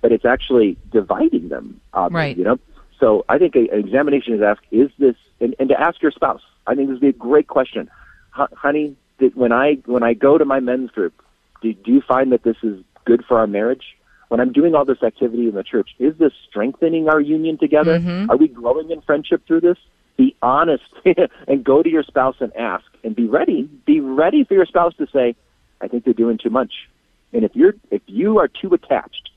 [0.02, 2.38] but it's actually dividing them oddly, right.
[2.38, 2.60] you know.
[3.00, 6.44] So i think an examination is ask is this and, and to ask your spouse
[6.68, 7.90] i think this would be a great question.
[8.32, 11.14] Honey that when I when I go to my men's group,
[11.62, 13.84] do, do you find that this is good for our marriage?
[14.28, 18.00] When I'm doing all this activity in the church, is this strengthening our union together?
[18.00, 18.32] Mm-hmm.
[18.32, 19.78] Are we growing in friendship through this?
[20.18, 20.84] Be honest
[21.48, 23.70] and go to your spouse and ask and be ready.
[23.86, 25.36] Be ready for your spouse to say,
[25.82, 26.74] I think they're doing too much.
[27.34, 29.30] And if you're if you are too attached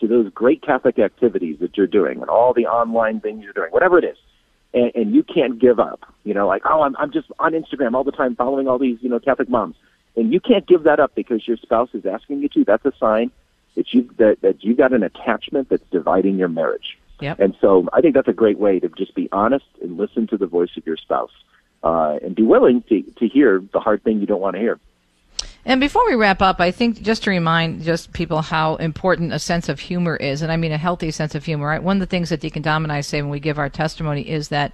[0.00, 3.70] to those great Catholic activities that you're doing and all the online things you're doing,
[3.70, 4.16] whatever it is,
[4.74, 6.00] and, and you can't give up.
[6.24, 8.98] You know, like oh, I'm I'm just on Instagram all the time following all these
[9.00, 9.76] you know Catholic moms,
[10.16, 12.64] and you can't give that up because your spouse is asking you to.
[12.64, 13.30] That's a sign
[13.76, 16.98] that you that that you got an attachment that's dividing your marriage.
[17.20, 17.38] Yep.
[17.38, 20.36] And so I think that's a great way to just be honest and listen to
[20.36, 21.30] the voice of your spouse,
[21.82, 24.80] uh, and be willing to to hear the hard thing you don't want to hear.
[25.66, 29.38] And before we wrap up, I think just to remind just people how important a
[29.38, 31.66] sense of humor is, and I mean a healthy sense of humor.
[31.66, 31.82] Right?
[31.82, 34.28] One of the things that Deacon Dom and I say when we give our testimony
[34.28, 34.72] is that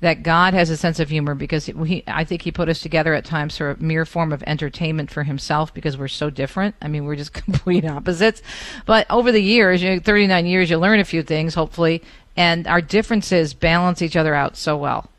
[0.00, 3.14] that God has a sense of humor because we, I think He put us together
[3.14, 6.76] at times for a mere form of entertainment for Himself because we're so different.
[6.80, 8.42] I mean, we're just complete opposites.
[8.86, 12.02] But over the years, you know, 39 years, you learn a few things, hopefully,
[12.36, 15.10] and our differences balance each other out so well.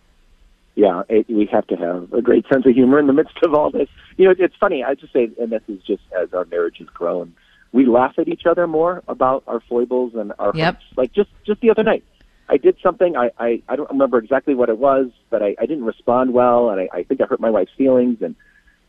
[0.76, 3.54] Yeah, it, we have to have a great sense of humor in the midst of
[3.54, 3.90] all this.
[4.20, 4.84] You know, it's funny.
[4.84, 7.34] I just say, and this is just as our marriage has grown,
[7.72, 10.76] we laugh at each other more about our foibles and our yep.
[10.76, 10.86] hurts.
[10.98, 12.04] Like just just the other night,
[12.50, 13.16] I did something.
[13.16, 16.70] I I, I don't remember exactly what it was, but I, I didn't respond well,
[16.70, 18.18] and I, I think I hurt my wife's feelings.
[18.22, 18.36] And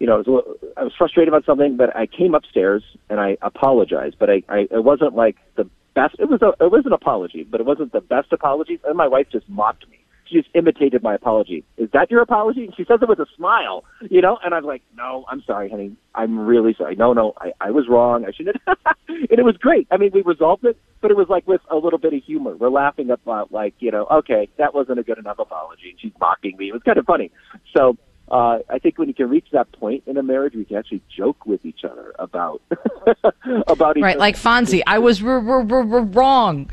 [0.00, 2.82] you know, I was, a little, I was frustrated about something, but I came upstairs
[3.08, 4.16] and I apologized.
[4.18, 6.16] But I, I it wasn't like the best.
[6.18, 8.80] It was a it was an apology, but it wasn't the best apology.
[8.84, 10.00] And my wife just mocked me
[10.30, 11.64] she just imitated my apology.
[11.76, 12.64] Is that your apology?
[12.64, 15.68] And she says it with a smile, you know, and I'm like, no, I'm sorry,
[15.70, 15.96] honey.
[16.14, 16.96] I'm really sorry.
[16.96, 18.24] No, no, I, I was wrong.
[18.26, 18.78] I shouldn't have.
[19.08, 19.86] and it was great.
[19.90, 22.56] I mean, we resolved it, but it was like with a little bit of humor.
[22.56, 25.90] We're laughing about like, you know, okay, that wasn't a good enough apology.
[25.90, 26.68] And she's mocking me.
[26.68, 27.30] It was kind of funny.
[27.76, 27.96] So,
[28.30, 31.02] uh, I think when you can reach that point in a marriage, we can actually
[31.16, 32.62] joke with each other about
[33.66, 34.18] about each right, other.
[34.20, 34.82] like Fonzie.
[34.86, 36.70] I was r- r- r- wrong.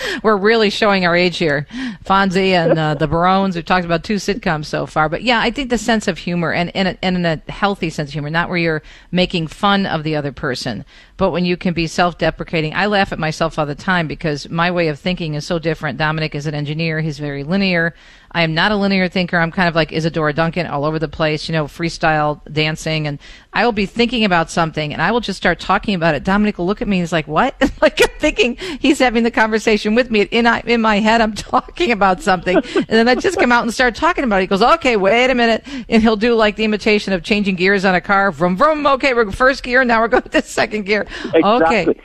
[0.23, 1.67] We're really showing our age here.
[2.05, 3.57] Fonzie and uh, the Barones.
[3.57, 6.53] We've talked about two sitcoms so far, but yeah, I think the sense of humor
[6.53, 10.05] and, and, and in a healthy sense of humor, not where you're making fun of
[10.05, 10.85] the other person,
[11.17, 12.75] but when you can be self-deprecating.
[12.75, 15.99] I laugh at myself all the time because my way of thinking is so different.
[15.99, 17.95] Dominic is an engineer; he's very linear.
[18.33, 19.39] I am not a linear thinker.
[19.39, 23.07] I'm kind of like Isadora Duncan, all over the place, you know, freestyle dancing.
[23.07, 23.19] And
[23.53, 26.25] I will be thinking about something and I will just start talking about it.
[26.25, 27.55] Dominic will look at me and he's like, what?
[27.81, 30.23] like I'm thinking he's having the conversation with me.
[30.23, 32.57] In, in my head, I'm talking about something.
[32.57, 34.43] and then I just come out and start talking about it.
[34.43, 35.65] He goes, okay, wait a minute.
[35.89, 38.31] And he'll do like the imitation of changing gears on a car.
[38.31, 38.87] Vroom, vroom.
[38.87, 39.85] Okay, we're first gear.
[39.85, 41.07] Now we're going to second gear.
[41.35, 41.41] Exactly.
[41.43, 42.01] Okay.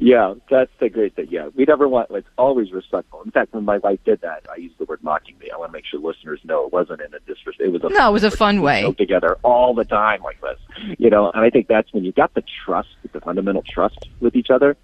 [0.00, 1.28] Yeah, that's the great thing.
[1.30, 2.10] Yeah, we never want.
[2.10, 3.22] It's always respectful.
[3.22, 5.50] In fact, when my wife did that, I used the word mocking me.
[5.50, 7.60] I want to make sure listeners know it wasn't in a disrespect.
[7.60, 8.92] It was a no, it was a fun way.
[8.92, 10.58] Together all the time like this,
[10.98, 11.30] you know.
[11.30, 14.76] And I think that's when you got the trust, the fundamental trust with each other.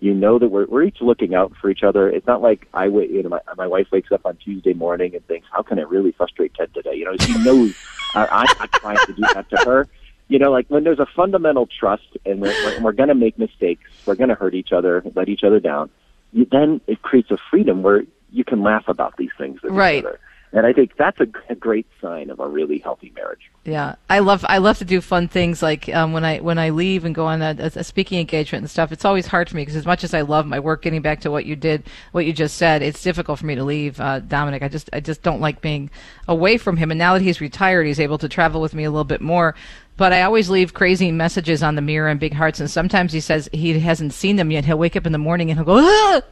[0.00, 2.08] You know that we're we're each looking out for each other.
[2.08, 3.10] It's not like I wait.
[3.10, 5.82] You know, my my wife wakes up on Tuesday morning and thinks, "How can I
[5.82, 7.74] really frustrate Ted today?" You know, she knows
[8.14, 9.88] I, I'm not trying to do that to her
[10.30, 13.36] you know, like when there's a fundamental trust and we're, we're, we're going to make
[13.36, 15.90] mistakes, we're going to hurt each other, let each other down,
[16.32, 19.98] you, then it creates a freedom where you can laugh about these things with right.
[19.98, 20.20] each other.
[20.52, 23.50] And I think that's a, a great sign of a really healthy marriage.
[23.64, 26.70] Yeah, I love I love to do fun things like um, when I when I
[26.70, 28.90] leave and go on a, a speaking engagement and stuff.
[28.90, 31.20] It's always hard for me because as much as I love my work, getting back
[31.20, 34.18] to what you did, what you just said, it's difficult for me to leave uh,
[34.20, 34.64] Dominic.
[34.64, 35.88] I just I just don't like being
[36.26, 36.90] away from him.
[36.90, 39.54] And now that he's retired, he's able to travel with me a little bit more
[39.96, 42.58] but I always leave crazy messages on the mirror and big hearts.
[42.58, 44.64] And sometimes he says he hasn't seen them yet.
[44.64, 46.22] He'll wake up in the morning and he'll go, ah!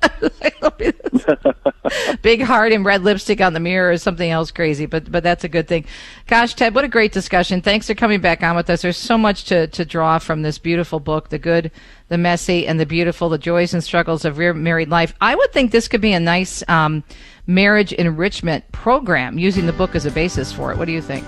[2.23, 4.87] big heart and red lipstick on the mirror or something else crazy.
[4.87, 5.85] But but that's a good thing.
[6.27, 7.61] Gosh, Ted, what a great discussion.
[7.61, 8.83] Thanks for coming back on with us.
[8.83, 11.71] There's so much to to draw from this beautiful book, the good,
[12.09, 15.15] the messy, and the beautiful, the joys and struggles of real married life.
[15.21, 17.05] I would think this could be a nice um,
[17.47, 20.79] marriage enrichment program using the book as a basis for it.
[20.79, 21.25] What do you think?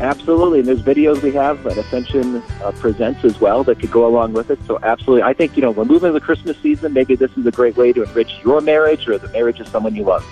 [0.00, 4.06] Absolutely, and there's videos we have that Ascension uh, presents as well that could go
[4.06, 4.58] along with it.
[4.64, 6.92] So absolutely, I think you know we're moving to the Christmas season.
[6.92, 9.96] Maybe this is a great way to enrich your marriage or the marriage of someone
[9.96, 10.24] you love.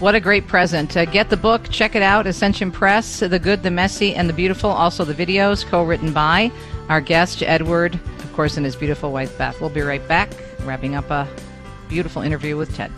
[0.00, 0.96] What a great present.
[0.96, 4.32] Uh, get the book, check it out, Ascension Press, The Good, the Messy, and the
[4.32, 4.70] Beautiful.
[4.70, 6.50] Also, the videos co written by
[6.88, 9.60] our guest, Edward, of course, and his beautiful wife, Beth.
[9.60, 10.30] We'll be right back,
[10.64, 11.28] wrapping up a
[11.88, 12.92] beautiful interview with Ted.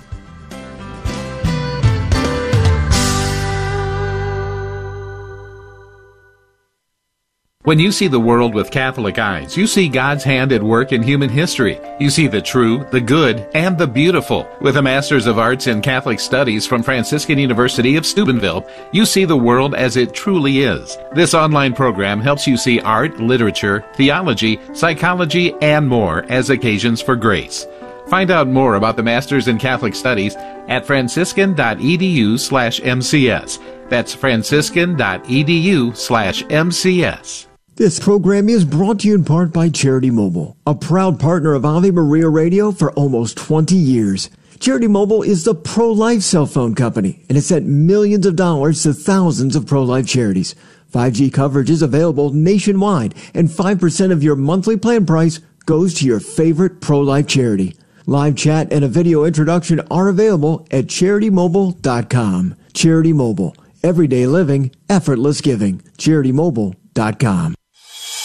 [7.65, 11.03] When you see the world with Catholic eyes, you see God's hand at work in
[11.03, 11.79] human history.
[12.01, 14.49] You see the true, the good, and the beautiful.
[14.63, 19.27] With a Master's of Arts in Catholic Studies from Franciscan University of Steubenville, you see
[19.27, 20.97] the world as it truly is.
[21.13, 27.15] This online program helps you see art, literature, theology, psychology, and more as occasions for
[27.15, 27.67] grace.
[28.09, 30.35] Find out more about the Masters in Catholic Studies
[30.69, 33.91] at franciscan.edu slash MCS.
[33.91, 37.50] That's franciscan.edu slash MCS.
[37.81, 41.65] This program is brought to you in part by Charity Mobile, a proud partner of
[41.65, 44.29] Ave Maria Radio for almost 20 years.
[44.59, 48.93] Charity Mobile is the pro-life cell phone company, and has sent millions of dollars to
[48.93, 50.55] thousands of pro-life charities.
[50.93, 56.21] 5G coverage is available nationwide, and 5% of your monthly plan price goes to your
[56.21, 57.77] favorite pro-life charity.
[58.05, 62.57] Live chat and a video introduction are available at CharityMobile.com.
[62.75, 63.57] Charity Mobile.
[63.83, 65.79] Everyday living, effortless giving.
[65.97, 67.55] CharityMobile.com.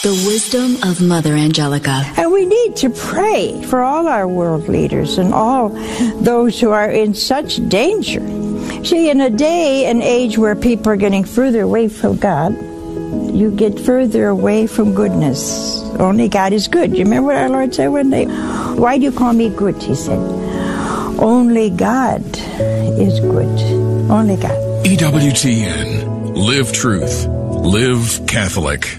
[0.06, 2.04] The wisdom of Mother Angelica.
[2.16, 5.70] And we need to pray for all our world leaders and all
[6.20, 8.20] those who are in such danger.
[8.84, 12.54] See, in a day and age where people are getting further away from God,
[13.34, 15.82] you get further away from goodness.
[15.98, 16.96] Only God is good.
[16.96, 18.26] You remember what our Lord said one day?
[18.26, 19.82] Why do you call me good?
[19.82, 20.20] He said.
[21.18, 22.22] Only God
[22.96, 23.58] is good.
[24.08, 24.54] Only God.
[24.86, 26.36] EWTN.
[26.36, 27.26] Live truth.
[27.26, 28.98] Live Catholic.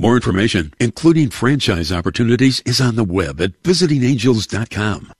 [0.00, 5.12] More information, including franchise opportunities, is on the web at visitingangels.com.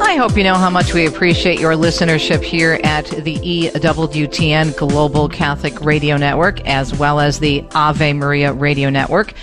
[0.00, 5.28] I hope you know how much we appreciate your listenership here at the EWTN Global
[5.28, 9.34] Catholic Radio Network, as well as the Ave Maria Radio Network.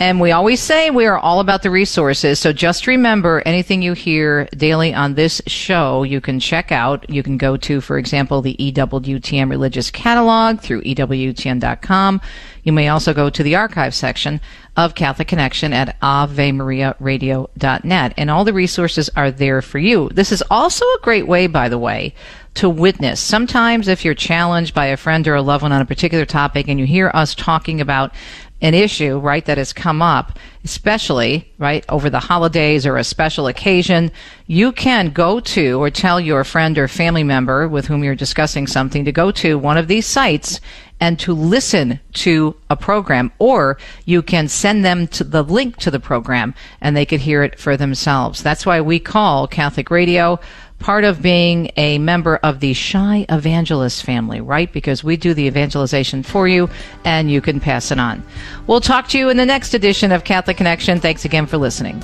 [0.00, 2.38] And we always say we are all about the resources.
[2.38, 7.10] So just remember anything you hear daily on this show, you can check out.
[7.10, 12.20] You can go to, for example, the EWTN religious catalog through EWTN.com.
[12.62, 14.40] You may also go to the archive section
[14.76, 18.14] of Catholic Connection at AveMariaRadio.net.
[18.16, 20.10] And all the resources are there for you.
[20.10, 22.14] This is also a great way, by the way,
[22.54, 23.20] to witness.
[23.20, 26.68] Sometimes if you're challenged by a friend or a loved one on a particular topic
[26.68, 28.12] and you hear us talking about
[28.60, 33.46] an issue, right, that has come up, especially, right, over the holidays or a special
[33.46, 34.10] occasion,
[34.46, 38.66] you can go to or tell your friend or family member with whom you're discussing
[38.66, 40.60] something to go to one of these sites
[41.00, 45.90] and to listen to a program, or you can send them to the link to
[45.92, 48.42] the program and they could hear it for themselves.
[48.42, 50.40] That's why we call Catholic Radio
[50.78, 54.72] part of being a member of the Shy Evangelist family, right?
[54.72, 56.70] Because we do the evangelization for you
[57.04, 58.22] and you can pass it on.
[58.66, 61.00] We'll talk to you in the next edition of Catholic Connection.
[61.00, 62.02] Thanks again for listening.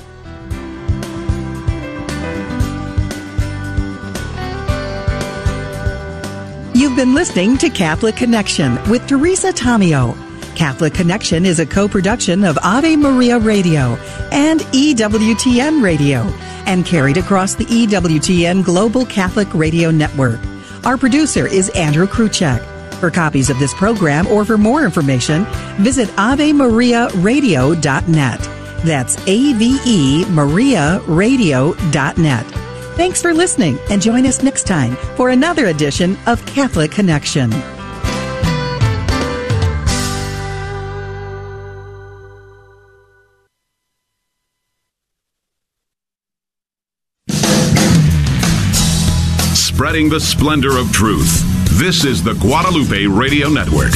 [6.73, 10.15] You've been listening to Catholic Connection with Teresa Tomeo.
[10.57, 13.95] Catholic Connection is a co production of Ave Maria Radio
[14.31, 16.23] and EWTN Radio
[16.65, 20.39] and carried across the EWTN Global Catholic Radio Network.
[20.85, 22.63] Our producer is Andrew Kruchek.
[22.99, 25.45] For copies of this program or for more information,
[25.77, 28.39] visit AveMariaRadio.net.
[28.85, 32.45] That's A-V-E Maria Radio.net.
[32.95, 37.51] Thanks for listening and join us next time for another edition of Catholic Connection.
[49.85, 51.43] Spreading the splendor of truth.
[51.77, 53.91] This is the Guadalupe Radio Network.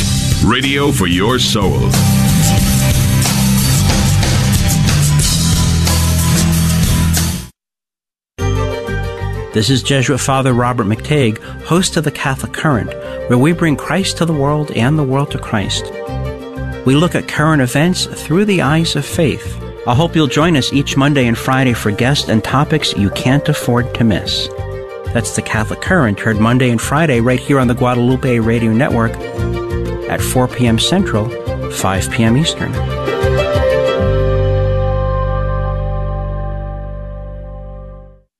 [0.45, 1.79] Radio for your soul.
[9.51, 12.93] This is Jesuit Father Robert McTeigue, host of the Catholic Current,
[13.27, 15.91] where we bring Christ to the world and the world to Christ.
[16.85, 19.59] We look at current events through the eyes of faith.
[19.87, 23.49] I hope you'll join us each Monday and Friday for guests and topics you can't
[23.49, 24.47] afford to miss.
[25.13, 29.11] That's the Catholic Current, heard Monday and Friday right here on the Guadalupe Radio Network
[30.09, 30.77] at 4 p.m.
[30.77, 31.29] Central,
[31.71, 32.37] 5 p.m.
[32.37, 32.98] Eastern.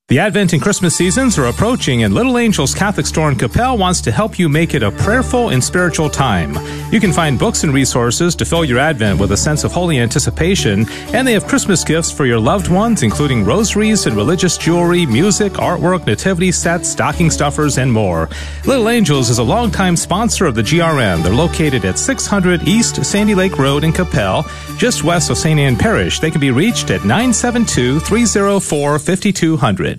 [0.09, 4.01] The Advent and Christmas seasons are approaching, and Little Angels Catholic Store in Coppell wants
[4.01, 6.55] to help you make it a prayerful and spiritual time.
[6.91, 9.99] You can find books and resources to fill your Advent with a sense of holy
[9.99, 15.05] anticipation, and they have Christmas gifts for your loved ones, including rosaries and religious jewelry,
[15.05, 18.29] music, artwork, nativity sets, stocking stuffers, and more.
[18.65, 21.21] Little Angels is a longtime sponsor of the GRN.
[21.21, 24.49] They're located at 600 East Sandy Lake Road in Coppell,
[24.79, 25.59] just west of St.
[25.59, 26.19] Anne Parish.
[26.19, 29.98] They can be reached at 972 304 5200.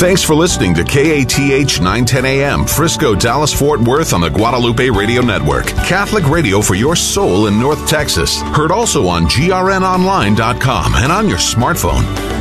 [0.00, 5.20] Thanks for listening to KATH 910 AM, Frisco, Dallas, Fort Worth on the Guadalupe Radio
[5.20, 5.66] Network.
[5.66, 8.40] Catholic radio for your soul in North Texas.
[8.40, 12.39] Heard also on grnonline.com and on your smartphone.